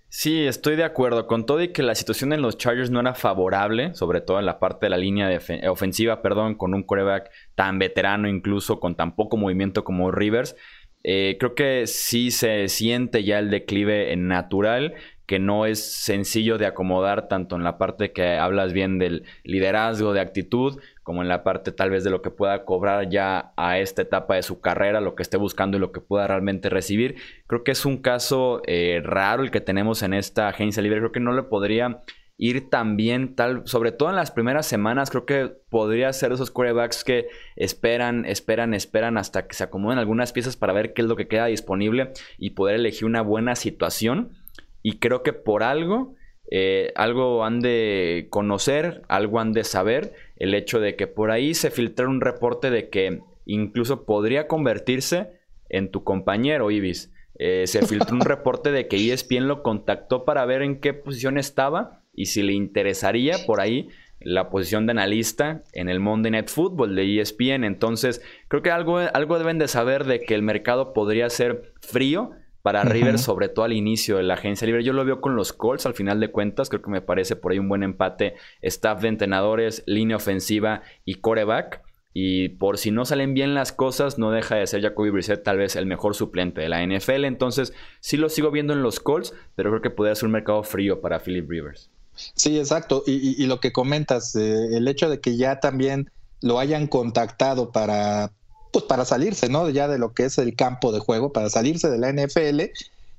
Sí, 0.10 0.48
estoy 0.48 0.76
de 0.76 0.84
acuerdo. 0.84 1.28
Con 1.28 1.46
todo 1.46 1.62
y 1.62 1.72
que 1.72 1.84
la 1.84 1.94
situación 1.94 2.34
en 2.34 2.42
los 2.42 2.58
Chargers 2.58 2.90
no 2.90 3.00
era 3.00 3.14
favorable, 3.14 3.94
sobre 3.94 4.22
todo 4.22 4.40
en 4.40 4.48
la 4.48 4.60
parte 4.60 4.88
de 4.88 4.90
la 4.90 4.98
línea 4.98 5.28
de 5.28 5.70
ofensiva, 5.70 6.24
perdón, 6.24 6.56
con 6.56 6.74
un 6.74 6.82
coreback 6.82 7.30
tan 7.54 7.78
veterano, 7.78 8.28
incluso 8.28 8.80
con 8.80 8.96
tan 8.96 9.16
poco 9.16 9.38
movimiento 9.38 9.84
como 9.84 10.10
Rivers. 10.10 10.56
Eh, 11.04 11.38
creo 11.40 11.54
que 11.54 11.86
sí 11.86 12.32
se 12.32 12.68
siente 12.68 13.24
ya 13.24 13.40
el 13.40 13.52
declive 13.52 14.14
natural 14.18 14.96
que 15.30 15.38
no 15.38 15.68
es 15.68 15.94
sencillo 15.94 16.58
de 16.58 16.66
acomodar 16.66 17.28
tanto 17.28 17.56
en 17.56 17.64
la 17.64 17.78
parte 17.78 18.12
que 18.14 18.38
hablas 18.38 18.74
bien 18.74 18.98
del 18.98 19.26
liderazgo, 19.44 20.12
de 20.12 20.22
actitud, 20.22 20.80
como 21.10 21.24
en 21.24 21.28
la 21.28 21.44
parte 21.44 21.72
tal 21.72 21.90
vez 21.90 22.04
de 22.04 22.12
lo 22.12 22.22
que 22.22 22.30
pueda 22.30 22.66
cobrar 22.66 23.10
ya 23.10 23.52
a 23.58 23.80
esta 23.80 24.04
etapa 24.04 24.36
de 24.36 24.44
su 24.44 24.62
carrera, 24.62 25.02
lo 25.02 25.16
que 25.16 25.24
esté 25.24 25.38
buscando 25.38 25.76
y 25.76 25.80
lo 25.80 25.92
que 25.92 26.02
pueda 26.02 26.28
realmente 26.28 26.70
recibir. 26.70 27.16
Creo 27.48 27.64
que 27.64 27.72
es 27.72 27.84
un 27.84 27.98
caso 27.98 28.62
eh, 28.68 29.02
raro 29.04 29.42
el 29.42 29.50
que 29.50 29.60
tenemos 29.60 30.04
en 30.04 30.14
esta 30.14 30.50
agencia 30.50 30.84
libre. 30.84 31.00
Creo 31.00 31.12
que 31.12 31.20
no 31.20 31.34
le 31.34 31.42
podría 31.42 32.04
ir 32.38 32.70
tan 32.70 32.96
bien, 32.96 33.34
tal, 33.34 33.64
sobre 33.66 33.92
todo 33.92 34.12
en 34.12 34.18
las 34.18 34.30
primeras 34.30 34.68
semanas, 34.68 35.10
creo 35.10 35.26
que 35.26 35.52
podría 35.72 36.14
ser 36.14 36.32
esos 36.32 36.52
quarterbacks 36.52 37.04
que 37.04 37.26
esperan, 37.56 38.26
esperan, 38.26 38.76
esperan 38.76 39.18
hasta 39.18 39.48
que 39.48 39.56
se 39.56 39.64
acomoden 39.64 39.98
algunas 39.98 40.32
piezas 40.32 40.58
para 40.58 40.74
ver 40.74 40.94
qué 40.94 41.02
es 41.02 41.08
lo 41.08 41.16
que 41.16 41.28
queda 41.28 41.48
disponible 41.48 42.14
y 42.38 42.52
poder 42.52 42.76
elegir 42.76 43.06
una 43.06 43.24
buena 43.24 43.56
situación 43.56 44.38
y 44.84 45.00
creo 45.00 45.24
que 45.24 45.34
por 45.34 45.64
algo, 45.64 46.14
eh, 46.52 46.92
algo 46.96 47.46
han 47.46 47.60
de 47.60 48.28
conocer, 48.30 49.04
algo 49.08 49.40
han 49.40 49.54
de 49.54 49.64
saber, 49.64 50.14
el 50.38 50.56
hecho 50.56 50.80
de 50.80 50.96
que 50.96 51.06
por 51.06 51.32
ahí 51.32 51.54
se 51.54 51.70
filtra 51.70 52.08
un 52.08 52.22
reporte 52.22 52.72
de 52.72 52.90
que 52.90 53.22
incluso 53.46 54.06
podría 54.06 54.48
convertirse 54.48 55.40
en 55.70 55.92
tu 55.92 56.04
compañero, 56.04 56.72
Ibis. 56.72 57.12
Eh, 57.36 57.68
se 57.68 57.86
filtró 57.86 58.16
un 58.16 58.22
reporte 58.26 58.72
de 58.72 58.88
que 58.88 59.14
ESPN 59.14 59.48
lo 59.48 59.62
contactó 59.64 60.26
para 60.26 60.46
ver 60.46 60.62
en 60.64 60.80
qué 60.80 60.94
posición 60.94 61.38
estaba 61.38 62.02
y 62.14 62.26
si 62.26 62.42
le 62.42 62.54
interesaría 62.54 63.38
por 63.46 63.62
ahí 63.62 63.90
la 64.20 64.50
posición 64.50 64.86
de 64.86 64.92
analista 64.92 65.64
en 65.72 65.88
el 65.88 66.00
Monday 66.00 66.32
Night 66.32 66.50
Football 66.50 66.96
de 66.96 67.22
ESPN. 67.22 67.64
Entonces, 67.64 68.22
creo 68.48 68.62
que 68.62 68.72
algo, 68.72 68.98
algo 68.98 69.38
deben 69.38 69.60
de 69.60 69.68
saber 69.68 70.04
de 70.06 70.20
que 70.20 70.36
el 70.36 70.42
mercado 70.42 70.94
podría 70.94 71.30
ser 71.30 71.74
frío 71.80 72.32
para 72.62 72.84
Rivers, 72.84 73.22
sobre 73.22 73.50
todo 73.50 73.66
al 73.66 73.74
inicio 73.74 74.18
de 74.18 74.24
la 74.24 74.34
agencia 74.36 74.66
libre. 74.66 74.84
Yo 74.84 74.94
lo 74.94 75.06
veo 75.06 75.22
con 75.22 75.36
los 75.36 75.54
Colts 75.54 75.86
al 75.86 75.94
final 75.94 76.20
de 76.20 76.32
cuentas. 76.32 76.70
Creo 76.70 76.82
que 76.82 76.92
me 76.92 77.02
parece 77.02 77.36
por 77.36 77.52
ahí 77.52 77.60
un 77.60 77.70
buen 77.70 77.84
empate. 77.84 78.36
Staff 78.62 79.02
de 79.02 79.08
entrenadores, 79.08 79.84
línea 79.86 80.18
ofensiva 80.18 80.82
y 81.06 81.16
coreback. 81.16 81.82
Y 82.14 82.50
por 82.50 82.78
si 82.78 82.92
no 82.92 83.06
salen 83.06 83.34
bien 83.34 83.54
las 83.54 83.72
cosas, 83.72 84.18
no 84.18 84.32
deja 84.32 84.56
de 84.56 84.68
ser 84.68 84.82
Jacoby 84.82 85.12
Brissett 85.12 85.44
tal 85.44 85.58
vez 85.58 85.76
el 85.76 85.86
mejor 85.86 86.16
suplente 86.16 86.60
de 86.62 86.70
la 86.70 86.86
NFL. 86.86 87.26
Entonces, 87.26 87.74
sí 88.00 88.18
lo 88.18 88.30
sigo 88.30 88.52
viendo 88.52 88.74
en 88.74 88.82
los 88.82 89.00
Colts, 89.00 89.34
pero 89.56 89.70
creo 89.70 89.82
que 89.82 89.92
podría 89.92 90.16
ser 90.16 90.26
un 90.26 90.34
mercado 90.34 90.64
frío 90.64 91.02
para 91.02 91.20
Philip 91.20 91.50
Rivers. 91.50 91.90
Sí, 92.36 92.58
exacto. 92.58 93.04
Y, 93.06 93.46
lo 93.46 93.60
que 93.60 93.72
comentas, 93.72 94.36
eh, 94.36 94.76
el 94.76 94.88
hecho 94.88 95.10
de 95.10 95.22
que 95.22 95.38
ya 95.38 95.60
también 95.60 96.12
lo 96.42 96.60
hayan 96.60 96.88
contactado 96.88 97.72
para, 97.72 98.32
pues 98.72 98.86
para 98.86 99.06
salirse, 99.06 99.50
¿no? 99.50 99.70
Ya 99.70 99.88
de 99.88 99.98
lo 99.98 100.14
que 100.14 100.26
es 100.26 100.38
el 100.38 100.56
campo 100.56 100.92
de 100.92 101.00
juego, 101.00 101.32
para 101.32 101.50
salirse 101.50 101.90
de 101.90 101.98
la 101.98 102.12
NFL, 102.12 102.72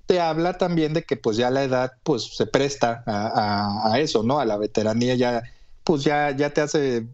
te 0.07 0.21
habla 0.21 0.59
también 0.59 0.93
de 0.93 1.05
que 1.05 1.17
pues 1.17 1.37
ya 1.37 1.51
la 1.51 1.63
edad 1.63 1.93
pues 2.03 2.37
se 2.37 2.47
presta 2.47 3.05
a, 3.07 3.99
eso, 4.01 4.23
¿no? 4.23 4.41
A 4.41 4.45
la 4.45 4.57
veteranía 4.57 5.15
ya, 5.15 5.43
pues 5.85 6.05
ya, 6.05 6.31
ya 6.37 6.51
te 6.51 6.61
hace, 6.61 7.07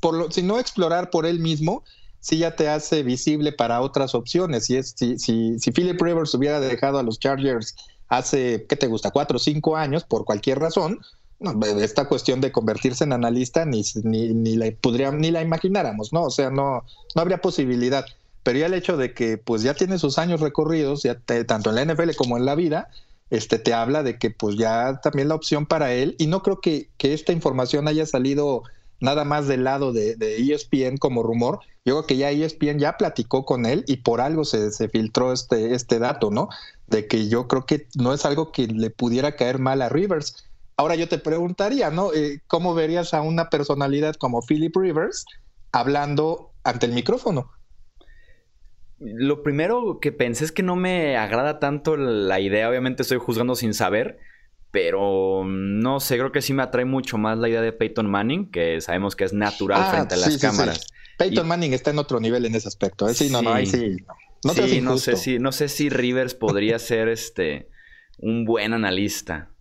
por 0.00 0.14
lo, 0.14 0.30
si 0.30 0.42
no 0.42 0.58
explorar 0.58 1.10
por 1.10 1.26
él 1.26 1.38
mismo, 1.38 1.84
sí 2.20 2.38
ya 2.38 2.56
te 2.56 2.68
hace 2.68 3.02
visible 3.02 3.52
para 3.52 3.80
otras 3.80 4.14
opciones. 4.14 4.66
Si, 4.66 4.76
es, 4.76 4.94
si, 4.96 5.18
si, 5.18 5.58
si 5.58 5.70
Philip 5.70 6.00
Rivers 6.00 6.34
hubiera 6.34 6.58
dejado 6.58 6.98
a 6.98 7.02
los 7.02 7.18
Chargers 7.18 7.76
hace, 8.08 8.66
¿qué 8.68 8.76
te 8.76 8.86
gusta? 8.86 9.10
Cuatro 9.10 9.36
o 9.36 9.40
cinco 9.40 9.76
años, 9.76 10.04
por 10.04 10.24
cualquier 10.24 10.58
razón, 10.58 11.00
esta 11.78 12.06
cuestión 12.06 12.40
de 12.40 12.52
convertirse 12.52 13.04
en 13.04 13.12
analista 13.12 13.64
ni, 13.64 13.82
ni, 14.02 14.56
la 14.56 14.70
podríamos, 14.80 15.20
ni 15.20 15.30
la 15.30 15.42
imagináramos, 15.42 16.12
¿no? 16.12 16.24
O 16.24 16.30
sea, 16.30 16.50
no, 16.50 16.84
no 17.14 17.22
habría 17.22 17.38
posibilidad. 17.38 18.04
Pero 18.42 18.58
ya 18.58 18.66
el 18.66 18.74
hecho 18.74 18.96
de 18.96 19.14
que 19.14 19.38
pues 19.38 19.62
ya 19.62 19.74
tiene 19.74 19.98
sus 19.98 20.18
años 20.18 20.40
recorridos, 20.40 21.02
ya 21.02 21.18
tanto 21.46 21.70
en 21.70 21.76
la 21.76 21.84
NFL 21.84 22.14
como 22.16 22.36
en 22.36 22.44
la 22.44 22.54
vida, 22.54 22.88
este 23.30 23.58
te 23.58 23.72
habla 23.72 24.02
de 24.02 24.18
que 24.18 24.30
pues 24.30 24.56
ya 24.56 25.00
también 25.02 25.28
la 25.28 25.34
opción 25.34 25.66
para 25.66 25.92
él, 25.92 26.14
y 26.18 26.26
no 26.26 26.42
creo 26.42 26.60
que, 26.60 26.90
que 26.98 27.14
esta 27.14 27.32
información 27.32 27.88
haya 27.88 28.06
salido 28.06 28.62
nada 29.00 29.24
más 29.24 29.48
del 29.48 29.64
lado 29.64 29.92
de, 29.92 30.16
ESPN 30.38 30.96
como 30.98 31.22
rumor. 31.22 31.60
Yo 31.84 31.94
creo 31.94 32.06
que 32.06 32.16
ya 32.16 32.30
ESPN 32.30 32.78
ya 32.78 32.96
platicó 32.96 33.44
con 33.44 33.66
él 33.66 33.84
y 33.86 33.98
por 33.98 34.20
algo 34.20 34.44
se, 34.44 34.72
se 34.72 34.88
filtró 34.88 35.32
este, 35.32 35.74
este 35.74 35.98
dato, 35.98 36.30
¿no? 36.30 36.48
De 36.86 37.06
que 37.06 37.28
yo 37.28 37.46
creo 37.48 37.66
que 37.66 37.86
no 37.94 38.14
es 38.14 38.24
algo 38.24 38.52
que 38.52 38.66
le 38.66 38.90
pudiera 38.90 39.36
caer 39.36 39.58
mal 39.58 39.82
a 39.82 39.88
Rivers 39.88 40.44
Ahora 40.76 40.96
yo 40.96 41.08
te 41.08 41.18
preguntaría, 41.18 41.90
¿no? 41.90 42.12
Eh, 42.12 42.40
¿Cómo 42.46 42.74
verías 42.74 43.14
a 43.14 43.22
una 43.22 43.48
personalidad 43.48 44.16
como 44.16 44.42
Philip 44.42 44.74
Rivers 44.76 45.24
hablando 45.72 46.52
ante 46.64 46.86
el 46.86 46.92
micrófono? 46.92 47.52
Lo 48.98 49.42
primero 49.42 49.98
que 50.00 50.12
pensé 50.12 50.44
es 50.44 50.52
que 50.52 50.62
no 50.62 50.76
me 50.76 51.16
agrada 51.16 51.58
tanto 51.58 51.96
la 51.96 52.40
idea, 52.40 52.68
obviamente 52.68 53.02
estoy 53.02 53.18
juzgando 53.18 53.54
sin 53.54 53.74
saber, 53.74 54.18
pero 54.70 55.44
no 55.44 56.00
sé, 56.00 56.16
creo 56.16 56.32
que 56.32 56.42
sí 56.42 56.52
me 56.52 56.62
atrae 56.62 56.84
mucho 56.84 57.18
más 57.18 57.38
la 57.38 57.48
idea 57.48 57.60
de 57.60 57.72
Peyton 57.72 58.10
Manning, 58.10 58.50
que 58.50 58.80
sabemos 58.80 59.14
que 59.14 59.24
es 59.24 59.32
natural 59.32 59.80
ah, 59.84 59.90
frente 59.90 60.14
a 60.14 60.16
las 60.16 60.38
cámaras. 60.38 60.86
Peyton 61.18 61.46
Manning 61.46 61.72
está 61.72 61.90
en 61.90 61.98
otro 61.98 62.18
nivel 62.18 62.44
en 62.46 62.54
ese 62.54 62.66
aspecto, 62.66 63.08
¿eh? 63.08 63.14
Sí, 63.14 63.30
no, 63.30 63.42
no, 63.42 63.52
ahí 63.52 63.66
sí. 63.66 63.96
No, 64.42 64.52
no 64.52 64.98
sé 64.98 65.16
si, 65.16 65.38
no 65.38 65.52
sé 65.52 65.68
si 65.68 65.88
Rivers 65.88 66.34
podría 66.34 66.78
ser 66.78 67.08
este 67.08 67.68
un 68.18 68.44
buen 68.44 68.72
analista. 68.72 69.53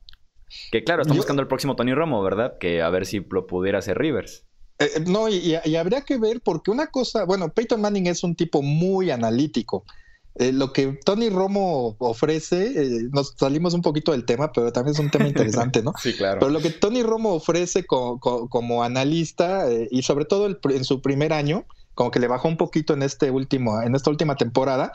Que 0.72 0.84
claro, 0.84 1.02
estamos 1.02 1.18
buscando 1.18 1.42
el 1.42 1.48
próximo 1.48 1.76
Tony 1.76 1.94
Romo, 1.94 2.22
¿verdad? 2.24 2.58
Que 2.60 2.82
a 2.82 2.90
ver 2.90 3.06
si 3.06 3.26
lo 3.30 3.48
pudiera 3.48 3.80
hacer 3.80 3.98
Rivers. 3.98 4.44
Eh, 4.80 4.90
eh, 4.96 5.00
no, 5.06 5.30
y, 5.30 5.56
habría 5.76 6.02
que 6.02 6.18
ver, 6.18 6.42
porque 6.42 6.72
una 6.72 6.88
cosa, 6.88 7.26
bueno, 7.26 7.50
Peyton 7.50 7.82
Manning 7.82 8.08
es 8.08 8.24
un 8.24 8.36
tipo 8.36 8.62
muy 8.62 9.12
analítico. 9.12 9.86
Eh, 10.36 10.52
lo 10.52 10.74
que 10.74 11.00
Tony 11.06 11.30
Romo 11.30 11.96
ofrece, 12.00 12.74
nos 13.12 13.36
salimos 13.38 13.76
un 13.76 13.84
poquito 13.84 14.14
del 14.14 14.26
tema, 14.26 14.52
pero 14.52 14.74
también 14.74 14.94
es 14.94 15.00
un 15.00 15.12
tema 15.12 15.28
interesante, 15.28 15.84
¿no? 15.84 15.94
sí, 16.02 16.14
claro. 16.14 16.40
Pero 16.40 16.52
lo 16.52 16.60
que 16.60 16.72
Tony 16.72 17.04
Romo 17.04 17.34
ofrece 17.34 17.86
como 17.86 18.84
analista 18.84 19.68
y 19.92 20.02
sobre 20.02 20.26
todo 20.26 20.48
en 20.48 20.84
su 20.84 21.02
primer 21.02 21.34
año, 21.34 21.66
como 21.94 22.10
que 22.10 22.20
le 22.20 22.28
bajó 22.28 22.48
un 22.48 22.58
poquito 22.58 22.96
en 22.96 23.04
este 23.04 23.30
último, 23.30 23.80
en 23.82 23.96
esta 23.96 24.10
última 24.10 24.36
temporada, 24.36 24.94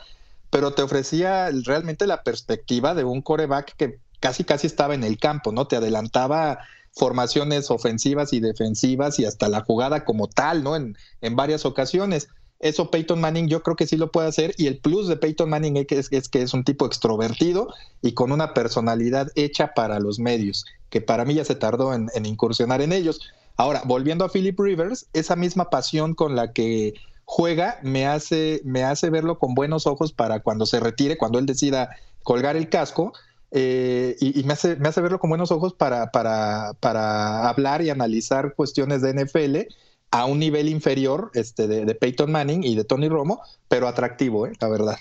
pero 0.49 0.73
te 0.73 0.81
ofrecía 0.81 1.49
realmente 1.63 2.05
la 2.05 2.23
perspectiva 2.23 2.93
de 2.93 3.05
un 3.05 3.21
coreback 3.21 3.75
que 3.77 3.99
casi 4.19 4.43
casi 4.43 4.67
estaba 4.67 4.95
en 4.95 5.03
el 5.03 5.17
campo, 5.17 5.51
¿no? 5.51 5.67
Te 5.67 5.75
adelantaba 5.75 6.59
formaciones 6.91 7.71
ofensivas 7.71 8.33
y 8.33 8.39
defensivas 8.39 9.19
y 9.19 9.25
hasta 9.25 9.47
la 9.47 9.61
jugada 9.61 10.05
como 10.05 10.27
tal, 10.27 10.63
¿no? 10.63 10.75
En, 10.75 10.97
en 11.21 11.35
varias 11.35 11.65
ocasiones. 11.65 12.29
Eso 12.59 12.91
Peyton 12.91 13.21
Manning 13.21 13.47
yo 13.47 13.63
creo 13.63 13.77
que 13.77 13.87
sí 13.87 13.95
lo 13.95 14.11
puede 14.11 14.27
hacer 14.27 14.53
y 14.57 14.67
el 14.67 14.79
plus 14.79 15.07
de 15.07 15.15
Peyton 15.15 15.49
Manning 15.49 15.85
es, 15.89 16.09
que 16.09 16.41
es 16.41 16.53
un 16.53 16.65
tipo 16.65 16.85
extrovertido 16.85 17.73
y 18.01 18.13
con 18.13 18.33
una 18.33 18.53
personalidad 18.53 19.31
hecha 19.35 19.73
para 19.73 19.99
los 19.99 20.19
medios, 20.19 20.65
que 20.89 20.99
para 20.99 21.23
mí 21.23 21.35
ya 21.35 21.45
se 21.45 21.55
tardó 21.55 21.93
en, 21.93 22.09
incursionar 22.25 22.81
en 22.81 22.91
ellos. 22.91 23.21
Ahora, 23.55 23.81
volviendo 23.85 24.25
a 24.25 24.29
Philip 24.29 24.59
Rivers, 24.59 25.07
esa 25.13 25.37
misma 25.37 25.69
pasión 25.69 26.15
con 26.15 26.35
la 26.35 26.51
que 26.51 26.95
juega 27.23 27.79
me 27.81 28.05
hace, 28.05 28.61
me 28.65 28.83
hace 28.83 29.09
verlo 29.09 29.39
con 29.39 29.53
buenos 29.53 29.87
ojos 29.87 30.11
para 30.11 30.41
cuando 30.41 30.65
se 30.65 30.81
retire, 30.81 31.17
cuando 31.17 31.39
él 31.39 31.45
decida 31.45 31.95
colgar 32.23 32.57
el 32.57 32.67
casco, 32.67 33.13
eh, 33.51 34.15
y, 34.19 34.43
me, 34.43 34.53
hace, 34.53 34.75
me 34.75 34.89
hace 34.89 35.01
verlo 35.01 35.19
con 35.19 35.29
buenos 35.29 35.51
ojos 35.51 35.73
para, 35.73 36.11
para, 36.11 36.73
para 36.79 37.49
hablar 37.49 37.81
y 37.81 37.89
analizar 37.89 38.53
cuestiones 38.55 39.01
de 39.01 39.13
NFL 39.13 39.73
a 40.11 40.25
un 40.25 40.39
nivel 40.39 40.69
inferior 40.69 41.31
este, 41.33 41.67
de, 41.67 41.95
Peyton 41.95 42.31
Manning 42.31 42.63
y 42.63 42.75
de 42.75 42.83
Tony 42.83 43.09
Romo, 43.09 43.41
pero 43.67 43.87
atractivo, 43.87 44.47
¿eh? 44.47 44.53
la 44.59 44.69
verdad. 44.69 44.95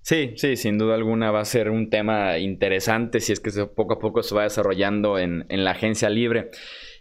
Sí, 0.00 0.34
sí, 0.36 0.56
sin 0.56 0.76
duda 0.76 0.96
alguna 0.96 1.30
va 1.30 1.40
a 1.40 1.46
ser 1.46 1.70
un 1.70 1.88
tema 1.88 2.36
interesante 2.38 3.20
si 3.20 3.32
es 3.32 3.40
que 3.40 3.50
poco 3.66 3.94
a 3.94 3.98
poco 3.98 4.22
se 4.22 4.34
va 4.34 4.42
desarrollando 4.42 5.18
en, 5.18 5.46
en 5.48 5.64
la 5.64 5.70
agencia 5.70 6.10
libre. 6.10 6.50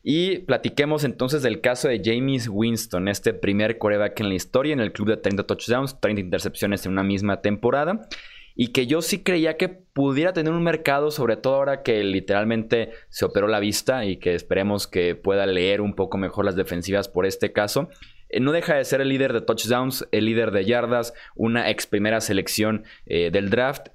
Y 0.03 0.39
platiquemos 0.39 1.03
entonces 1.03 1.43
del 1.43 1.59
caso 1.59 1.89
de 1.89 2.01
James 2.03 2.47
Winston, 2.49 3.09
este 3.09 3.33
primer 3.33 3.77
coreback 3.77 4.19
en 4.21 4.29
la 4.29 4.35
historia 4.35 4.71
en 4.71 4.79
el 4.79 4.93
club 4.93 5.09
de 5.09 5.17
30 5.17 5.43
touchdowns, 5.43 5.99
30 5.99 6.21
intercepciones 6.21 6.85
en 6.85 6.93
una 6.93 7.03
misma 7.03 7.41
temporada 7.41 8.07
y 8.55 8.69
que 8.69 8.87
yo 8.87 9.01
sí 9.01 9.23
creía 9.23 9.57
que 9.57 9.69
pudiera 9.69 10.33
tener 10.33 10.53
un 10.53 10.63
mercado, 10.63 11.11
sobre 11.11 11.37
todo 11.37 11.55
ahora 11.55 11.83
que 11.83 12.03
literalmente 12.03 12.91
se 13.09 13.25
operó 13.25 13.47
la 13.47 13.59
vista 13.59 14.05
y 14.05 14.17
que 14.17 14.35
esperemos 14.35 14.87
que 14.87 15.15
pueda 15.15 15.45
leer 15.45 15.81
un 15.81 15.95
poco 15.95 16.17
mejor 16.17 16.45
las 16.45 16.55
defensivas 16.55 17.07
por 17.07 17.25
este 17.25 17.51
caso. 17.51 17.89
Eh, 18.29 18.39
no 18.39 18.51
deja 18.51 18.75
de 18.75 18.85
ser 18.85 19.01
el 19.01 19.09
líder 19.09 19.33
de 19.33 19.41
touchdowns, 19.41 20.07
el 20.11 20.25
líder 20.25 20.51
de 20.51 20.65
yardas, 20.65 21.13
una 21.35 21.69
ex 21.69 21.85
primera 21.85 22.19
selección 22.21 22.83
eh, 23.05 23.29
del 23.31 23.49
draft, 23.49 23.87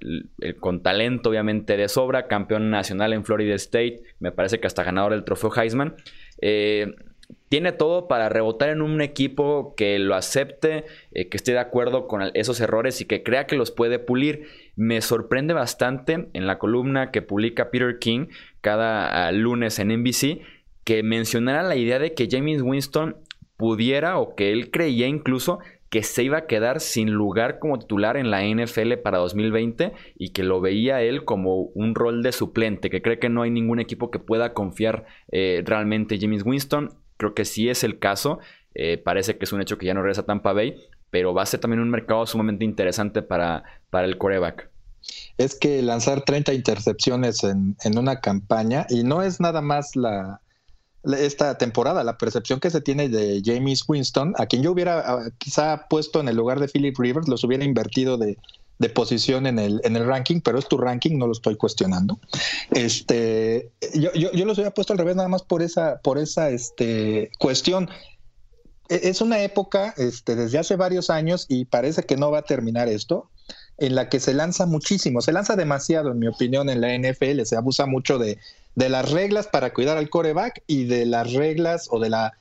con 0.59 0.81
talento 0.81 1.29
obviamente 1.29 1.75
de 1.75 1.89
sobra, 1.89 2.27
campeón 2.27 2.69
nacional 2.69 3.13
en 3.13 3.25
Florida 3.25 3.55
State, 3.55 4.01
me 4.19 4.31
parece 4.31 4.59
que 4.59 4.67
hasta 4.67 4.83
ganador 4.83 5.11
del 5.11 5.25
trofeo 5.25 5.51
Heisman. 5.55 5.95
Eh, 6.41 6.95
tiene 7.49 7.71
todo 7.71 8.07
para 8.07 8.29
rebotar 8.29 8.69
en 8.69 8.81
un 8.81 9.01
equipo 9.01 9.73
que 9.75 9.99
lo 9.99 10.15
acepte, 10.15 10.85
eh, 11.11 11.29
que 11.29 11.37
esté 11.37 11.51
de 11.51 11.59
acuerdo 11.59 12.07
con 12.07 12.21
esos 12.33 12.61
errores 12.61 13.01
y 13.01 13.05
que 13.05 13.23
crea 13.23 13.47
que 13.47 13.55
los 13.55 13.71
puede 13.71 13.99
pulir. 13.99 14.47
Me 14.75 15.01
sorprende 15.01 15.53
bastante 15.53 16.29
en 16.33 16.47
la 16.47 16.59
columna 16.59 17.11
que 17.11 17.21
publica 17.21 17.71
Peter 17.71 17.97
King 17.99 18.27
cada 18.61 19.27
ah, 19.27 19.31
lunes 19.31 19.79
en 19.79 19.89
NBC 19.89 20.41
que 20.83 21.03
mencionara 21.03 21.63
la 21.63 21.75
idea 21.75 21.99
de 21.99 22.13
que 22.13 22.27
James 22.31 22.61
Winston 22.61 23.17
pudiera 23.57 24.17
o 24.17 24.35
que 24.35 24.51
él 24.51 24.71
creía 24.71 25.07
incluso 25.07 25.59
que 25.89 26.03
se 26.03 26.23
iba 26.23 26.37
a 26.37 26.45
quedar 26.45 26.79
sin 26.79 27.11
lugar 27.11 27.59
como 27.59 27.79
titular 27.79 28.15
en 28.15 28.29
la 28.29 28.43
NFL 28.43 28.93
para 29.03 29.17
2020 29.17 29.91
y 30.17 30.29
que 30.29 30.43
lo 30.43 30.61
veía 30.61 31.01
él 31.01 31.25
como 31.25 31.63
un 31.73 31.95
rol 31.95 32.21
de 32.21 32.31
suplente, 32.31 32.89
que 32.89 33.01
cree 33.01 33.19
que 33.19 33.29
no 33.29 33.41
hay 33.41 33.49
ningún 33.49 33.79
equipo 33.79 34.11
que 34.11 34.19
pueda 34.19 34.53
confiar 34.53 35.05
eh, 35.31 35.63
realmente 35.65 36.19
James 36.19 36.43
Winston. 36.45 36.89
Creo 37.19 37.35
que 37.35 37.43
sí 37.43 37.69
es 37.69 37.83
el 37.83 37.99
caso. 37.99 38.39
Eh, 38.73 38.97
parece 38.97 39.37
que 39.37 39.43
es 39.43 39.51
un 39.51 39.61
hecho 39.61 39.77
que 39.77 39.85
ya 39.85 39.93
no 39.93 40.01
regresa 40.01 40.25
Tampa 40.25 40.53
Bay, 40.53 40.75
pero 41.09 41.33
va 41.33 41.43
a 41.43 41.45
ser 41.45 41.59
también 41.59 41.81
un 41.81 41.89
mercado 41.89 42.25
sumamente 42.25 42.63
interesante 42.63 43.21
para, 43.21 43.65
para 43.89 44.07
el 44.07 44.17
coreback. 44.17 44.69
Es 45.37 45.53
que 45.55 45.81
lanzar 45.81 46.21
30 46.21 46.53
intercepciones 46.53 47.43
en, 47.43 47.75
una 47.97 48.21
campaña, 48.21 48.85
y 48.89 49.03
no 49.03 49.21
es 49.21 49.41
nada 49.41 49.59
más 49.59 49.97
la, 49.97 50.39
esta 51.03 51.57
temporada, 51.57 52.05
la 52.05 52.17
percepción 52.17 52.61
que 52.61 52.69
se 52.69 52.79
tiene 52.79 53.09
de 53.09 53.41
James 53.43 53.83
Winston, 53.85 54.33
a 54.37 54.45
quien 54.45 54.63
yo 54.63 54.71
hubiera 54.71 54.99
ah, 54.99 55.29
quizá 55.39 55.87
puesto 55.89 56.21
en 56.21 56.29
el 56.29 56.37
lugar 56.37 56.61
de 56.61 56.69
Philip 56.69 56.97
Rivers, 56.97 57.27
los 57.27 57.43
hubiera 57.43 57.65
invertido 57.65 58.17
de, 58.17 58.37
de 58.79 58.89
posición 58.89 59.45
en 59.45 59.59
el, 59.59 59.81
en 59.83 59.95
el 59.97 60.05
ranking, 60.05 60.39
pero 60.39 60.57
es 60.57 60.67
tu 60.67 60.77
ranking, 60.77 61.17
no 61.17 61.27
lo 61.27 61.33
estoy 61.33 61.55
cuestionando. 61.55 62.17
Este, 62.71 63.71
yo, 63.93 64.11
yo, 64.13 64.31
yo 64.31 64.45
los 64.45 64.57
había 64.57 64.71
puesto 64.71 64.93
al 64.93 64.99
revés 64.99 65.17
nada 65.17 65.27
más 65.27 65.43
por 65.43 65.61
esa, 65.61 65.99
por 66.01 66.17
esa 66.17 66.49
este, 66.49 67.29
cuestión. 67.37 67.89
E, 68.87 69.09
es 69.09 69.19
una 69.19 69.41
época 69.43 69.93
este, 69.97 70.35
desde 70.35 70.59
hace 70.59 70.77
varios 70.77 71.09
años 71.09 71.45
y 71.49 71.65
parece 71.65 72.03
que 72.03 72.15
no 72.15 72.31
va 72.31 72.39
a 72.39 72.43
terminar 72.43 72.87
esto, 72.87 73.29
en 73.77 73.95
la 73.95 74.07
que 74.07 74.21
se 74.21 74.33
lanza 74.33 74.65
muchísimo, 74.65 75.21
se 75.21 75.33
lanza 75.33 75.57
demasiado, 75.57 76.11
en 76.11 76.19
mi 76.19 76.27
opinión, 76.27 76.69
en 76.69 76.79
la 76.79 76.97
NFL, 76.97 77.43
se 77.43 77.57
abusa 77.57 77.85
mucho 77.85 78.17
de, 78.17 78.37
de 78.75 78.89
las 78.89 79.11
reglas 79.11 79.47
para 79.47 79.73
cuidar 79.73 79.97
al 79.97 80.09
coreback 80.09 80.63
y 80.67 80.85
de 80.85 81.05
las 81.05 81.33
reglas 81.33 81.87
o 81.91 81.99
de 81.99 82.09
la 82.09 82.33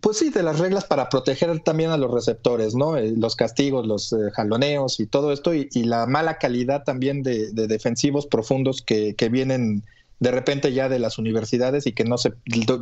pues 0.00 0.18
sí, 0.18 0.30
de 0.30 0.42
las 0.42 0.58
reglas 0.58 0.84
para 0.84 1.08
proteger 1.08 1.60
también 1.60 1.90
a 1.90 1.98
los 1.98 2.10
receptores, 2.10 2.74
¿no? 2.74 2.96
Eh, 2.96 3.12
los 3.16 3.36
castigos, 3.36 3.86
los 3.86 4.12
eh, 4.12 4.30
jaloneos 4.32 5.00
y 5.00 5.06
todo 5.06 5.32
esto, 5.32 5.52
y, 5.54 5.68
la 5.84 6.06
mala 6.06 6.38
calidad 6.38 6.84
también 6.84 7.22
de, 7.22 7.50
defensivos 7.52 8.26
profundos 8.26 8.80
que, 8.80 9.14
vienen 9.30 9.84
de 10.18 10.30
repente 10.30 10.72
ya 10.72 10.88
de 10.88 10.98
las 10.98 11.18
universidades 11.18 11.86
y 11.86 11.92
que 11.92 12.04
no 12.04 12.16
se, 12.16 12.32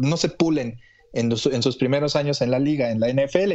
no 0.00 0.16
se 0.16 0.28
pulen 0.28 0.78
en, 1.12 1.36
sus 1.36 1.76
primeros 1.76 2.14
años 2.14 2.42
en 2.42 2.52
la 2.52 2.60
liga, 2.60 2.90
en 2.90 3.00
la 3.00 3.08
NFL. 3.08 3.54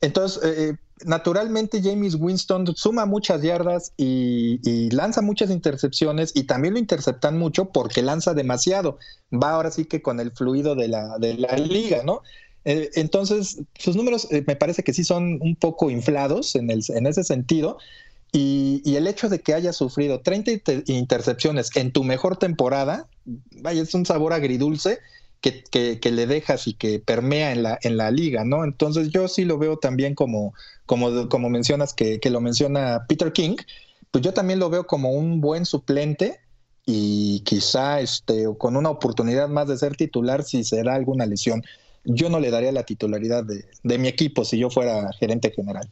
Entonces, 0.00 0.42
eh, 0.44 0.76
naturalmente 1.04 1.80
James 1.82 2.14
Winston 2.14 2.76
suma 2.76 3.06
muchas 3.06 3.42
yardas 3.42 3.92
y, 3.96 4.60
y, 4.62 4.90
lanza 4.90 5.20
muchas 5.20 5.50
intercepciones 5.50 6.32
y 6.34 6.44
también 6.44 6.74
lo 6.74 6.80
interceptan 6.80 7.38
mucho 7.38 7.70
porque 7.70 8.02
lanza 8.02 8.34
demasiado. 8.34 8.98
Va 9.32 9.50
ahora 9.50 9.72
sí 9.72 9.86
que 9.86 10.00
con 10.00 10.20
el 10.20 10.30
fluido 10.30 10.76
de 10.76 10.88
la, 10.88 11.18
de 11.18 11.34
la 11.34 11.56
liga, 11.56 12.02
¿no? 12.04 12.22
Eh, 12.64 12.90
entonces, 12.94 13.58
sus 13.78 13.96
números 13.96 14.28
eh, 14.30 14.42
me 14.46 14.56
parece 14.56 14.82
que 14.82 14.92
sí 14.92 15.04
son 15.04 15.38
un 15.42 15.56
poco 15.56 15.90
inflados 15.90 16.54
en, 16.56 16.70
ese 16.70 17.24
sentido. 17.24 17.78
Y, 18.32 18.82
el 18.96 19.06
hecho 19.06 19.28
de 19.28 19.40
que 19.40 19.54
haya 19.54 19.72
sufrido 19.72 20.20
30 20.20 20.50
intercepciones 20.86 21.70
en 21.76 21.92
tu 21.92 22.02
mejor 22.02 22.36
temporada, 22.36 23.06
vaya, 23.60 23.82
es 23.82 23.94
un 23.94 24.06
sabor 24.06 24.32
agridulce 24.32 24.98
que, 25.40 26.10
le 26.10 26.26
dejas 26.26 26.66
y 26.66 26.74
que 26.74 26.98
permea 26.98 27.52
en 27.52 27.62
la, 27.62 27.78
en 27.82 27.96
la 27.96 28.10
liga, 28.10 28.44
¿no? 28.44 28.64
Entonces 28.64 29.10
yo 29.10 29.28
sí 29.28 29.44
lo 29.44 29.58
veo 29.58 29.76
también 29.76 30.14
como, 30.14 30.54
como, 30.86 31.28
como 31.28 31.50
mencionas 31.50 31.92
que, 31.92 32.18
lo 32.30 32.40
menciona 32.40 33.04
Peter 33.08 33.32
King, 33.32 33.56
pues 34.10 34.24
yo 34.24 34.32
también 34.32 34.58
lo 34.58 34.70
veo 34.70 34.86
como 34.86 35.12
un 35.12 35.40
buen 35.40 35.66
suplente 35.66 36.40
y 36.86 37.40
quizá 37.40 38.00
este, 38.00 38.46
con 38.58 38.76
una 38.76 38.90
oportunidad 38.90 39.48
más 39.48 39.68
de 39.68 39.76
ser 39.76 39.96
titular 39.96 40.44
si 40.44 40.64
se 40.64 40.82
da 40.82 40.94
alguna 40.94 41.26
lesión 41.26 41.62
yo 42.04 42.28
no 42.28 42.40
le 42.40 42.50
daría 42.50 42.72
la 42.72 42.84
titularidad 42.84 43.44
de, 43.44 43.98
mi 43.98 44.08
equipo 44.08 44.44
si 44.44 44.58
yo 44.58 44.70
fuera 44.70 45.10
gerente 45.18 45.50
general. 45.50 45.90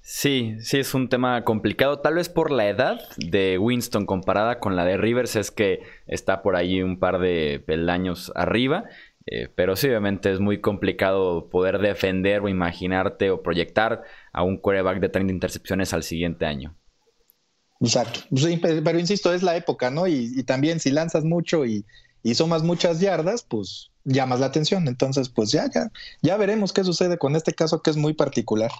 Sí, 0.00 0.56
sí, 0.60 0.78
es 0.78 0.92
un 0.92 1.08
tema 1.08 1.44
complicado. 1.44 2.00
Tal 2.00 2.14
vez 2.14 2.28
por 2.28 2.50
la 2.50 2.68
edad 2.68 3.00
de 3.16 3.56
Winston 3.58 4.04
comparada 4.04 4.60
con 4.60 4.76
la 4.76 4.84
de 4.84 4.98
Rivers, 4.98 5.34
es 5.36 5.50
que 5.50 5.80
está 6.06 6.42
por 6.42 6.56
ahí 6.56 6.82
un 6.82 6.98
par 6.98 7.18
de 7.20 7.62
peldaños 7.66 8.30
arriba. 8.34 8.84
Eh, 9.26 9.48
pero 9.54 9.74
sí, 9.76 9.88
obviamente 9.88 10.30
es 10.30 10.40
muy 10.40 10.60
complicado 10.60 11.48
poder 11.48 11.78
defender 11.78 12.42
o 12.42 12.48
imaginarte 12.50 13.30
o 13.30 13.42
proyectar 13.42 14.02
a 14.32 14.42
un 14.42 14.58
quarterback 14.58 15.00
de 15.00 15.08
30 15.08 15.32
intercepciones 15.32 15.94
al 15.94 16.02
siguiente 16.02 16.44
año. 16.44 16.76
Exacto. 17.80 18.20
Sí, 18.36 18.60
pero 18.62 18.98
insisto, 18.98 19.32
es 19.32 19.42
la 19.42 19.56
época, 19.56 19.90
¿no? 19.90 20.06
Y, 20.06 20.42
también 20.44 20.80
si 20.80 20.90
lanzas 20.90 21.24
mucho 21.24 21.64
y, 21.64 21.86
y 22.22 22.34
sumas 22.34 22.62
muchas 22.62 23.00
yardas, 23.00 23.42
pues 23.42 23.90
llamas 24.04 24.40
la 24.40 24.46
atención. 24.46 24.88
Entonces, 24.88 25.28
pues 25.28 25.50
ya, 25.50 25.68
ya, 25.72 25.90
ya 26.22 26.36
veremos 26.36 26.72
qué 26.72 26.84
sucede 26.84 27.18
con 27.18 27.36
este 27.36 27.52
caso 27.52 27.82
que 27.82 27.90
es 27.90 27.96
muy 27.96 28.14
particular. 28.14 28.70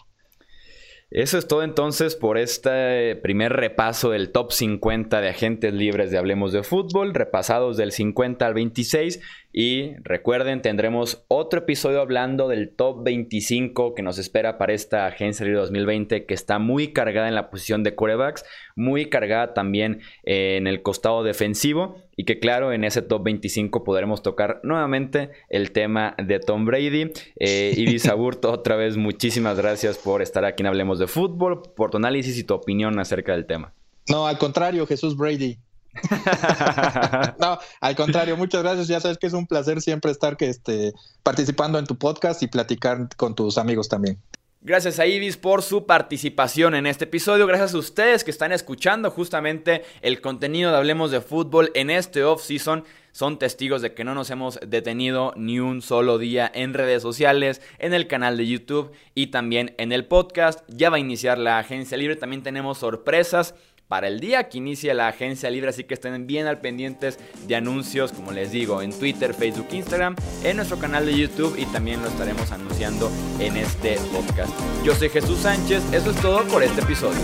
Eso 1.11 1.39
es 1.39 1.47
todo 1.47 1.63
entonces 1.63 2.17
por 2.17 2.39
este 2.39 3.15
primer 3.17 3.53
repaso 3.53 4.11
del 4.11 4.33
top 4.33 4.53
50 4.53 5.21
de 5.21 5.29
agentes 5.29 5.73
libres 5.73 6.11
de 6.11 6.19
Hablemos 6.19 6.53
de 6.53 6.65
Fútbol, 6.65 7.15
repasados 7.15 7.77
del 7.77 7.93
50 7.93 8.45
al 8.45 8.55
26 8.55 9.21
y 9.57 9.95
recuerden, 10.03 10.63
tendremos 10.63 11.25
otro 11.29 11.61
episodio 11.61 12.01
hablando 12.01 12.49
del 12.49 12.71
top 12.71 13.05
25 13.05 13.95
que 13.95 14.03
nos 14.03 14.19
espera 14.19 14.59
para 14.59 14.73
esta 14.73 15.07
agencia 15.07 15.47
libre 15.47 15.61
2020 15.61 16.27
que 16.27 16.35
está 16.35 16.59
muy 16.59 16.93
cargada 16.93 17.29
en 17.29 17.37
la 17.37 17.51
posición 17.51 17.85
de 17.85 17.95
corebacks, 17.95 18.45
muy 18.75 19.09
cargada 19.09 19.55
también 19.55 20.01
en 20.25 20.67
el 20.67 20.83
costado 20.83 21.23
defensivo 21.23 22.03
y 22.17 22.25
que 22.25 22.41
claro, 22.41 22.73
en 22.73 22.83
ese 22.83 23.01
top 23.01 23.23
25 23.23 23.85
podremos 23.85 24.25
tocar 24.25 24.59
nuevamente 24.65 25.31
el 25.49 25.71
tema 25.71 26.17
de 26.19 26.41
Tom 26.41 26.65
Brady. 26.65 27.13
Eh, 27.39 28.01
Aburto, 28.11 28.51
otra 28.51 28.75
vez 28.75 28.97
muchísimas 28.97 29.57
gracias 29.57 29.99
por 29.99 30.21
estar 30.21 30.45
aquí 30.45 30.65
en 30.65 30.67
Hablemos 30.67 30.99
de 30.99 31.07
Fútbol, 31.07 31.63
por 31.77 31.93
tu 31.93 31.99
análisis 31.99 32.37
y 32.39 32.43
tu 32.43 32.55
opinión 32.55 32.99
acerca 32.99 33.31
del 33.31 33.47
tema. 33.47 33.73
No, 34.09 34.27
al 34.27 34.37
contrario, 34.37 34.85
Jesús 34.85 35.17
Brady. 35.17 35.59
no, 37.41 37.59
al 37.81 37.97
contrario, 37.97 38.37
muchas 38.37 38.63
gracias. 38.63 38.89
Ya 38.89 39.01
sabes 39.01 39.19
que 39.19 39.27
es 39.27 39.33
un 39.33 39.47
placer 39.47 39.81
siempre 39.81 40.11
estar 40.11 40.37
que, 40.37 40.49
este, 40.49 40.93
participando 41.23 41.79
en 41.79 41.87
tu 41.87 41.97
podcast 41.97 42.43
y 42.43 42.49
platicar 42.49 43.09
con 43.17 43.35
tus 43.35 43.59
amigos 43.59 43.89
también. 43.89 44.19
Gracias 44.67 44.99
a 44.99 45.07
Ibis 45.07 45.37
por 45.37 45.61
su 45.61 45.85
participación 45.85 46.75
en 46.75 46.87
este 46.87 47.05
episodio. 47.05 47.47
Gracias 47.47 47.75
a 47.75 47.79
ustedes 47.79 48.25
que 48.25 48.31
están 48.31 48.51
escuchando 48.51 49.11
justamente 49.11 49.85
el 50.01 50.23
contenido 50.23 50.71
de 50.71 50.79
Hablemos 50.79 51.11
de 51.11 51.21
Fútbol 51.21 51.71
en 51.75 51.91
este 51.91 52.25
off-season. 52.25 52.83
Son 53.13 53.39
testigos 53.39 53.83
de 53.83 53.93
que 53.93 54.05
no 54.05 54.15
nos 54.15 54.31
hemos 54.31 54.59
detenido 54.67 55.35
ni 55.37 55.61
un 55.61 55.83
solo 55.83 56.17
día 56.17 56.51
en 56.55 56.73
redes 56.73 57.03
sociales, 57.03 57.61
en 57.79 57.93
el 57.93 58.07
canal 58.07 58.39
de 58.39 58.47
YouTube 58.47 58.93
y 59.15 59.27
también 59.27 59.75
en 59.77 59.93
el 59.93 60.07
podcast. 60.07 60.61
Ya 60.69 60.89
va 60.89 60.97
a 60.97 61.01
iniciar 61.01 61.37
la 61.37 61.59
agencia 61.59 61.99
libre. 61.99 62.17
También 62.17 62.43
tenemos 62.43 62.79
sorpresas 62.79 63.55
para 63.95 64.09
el 64.09 64.19
día 64.19 64.49
que 64.49 64.59
inicie 64.59 64.93
la 64.93 65.07
agencia 65.07 65.49
libre, 65.51 65.71
así 65.71 65.85
que 65.85 65.95
estén 65.95 66.27
bien 66.27 66.49
al 66.49 66.59
pendientes 66.61 67.17
de 67.47 67.55
anuncios, 67.55 68.11
como 68.11 68.33
les 68.33 68.51
digo, 68.51 68.83
en 68.83 68.93
Twitter, 68.93 69.33
Facebook, 69.35 69.69
Instagram, 69.71 70.17
en 70.43 70.57
nuestro 70.57 70.81
canal 70.81 71.07
de 71.07 71.17
YouTube 71.17 71.55
y 71.57 71.65
también 71.67 72.03
lo 72.03 72.09
estaremos 72.09 72.51
anunciando 72.51 73.09
en 73.39 73.57
este 73.57 73.95
podcast. 74.13 74.53
Yo 74.85 74.97
soy 74.97 75.11
Jesús 75.11 75.39
Sánchez, 75.39 75.85
eso 75.93 76.11
es 76.11 76.21
todo 76.21 76.43
por 76.49 76.65
este 76.65 76.81
episodio. 76.81 77.21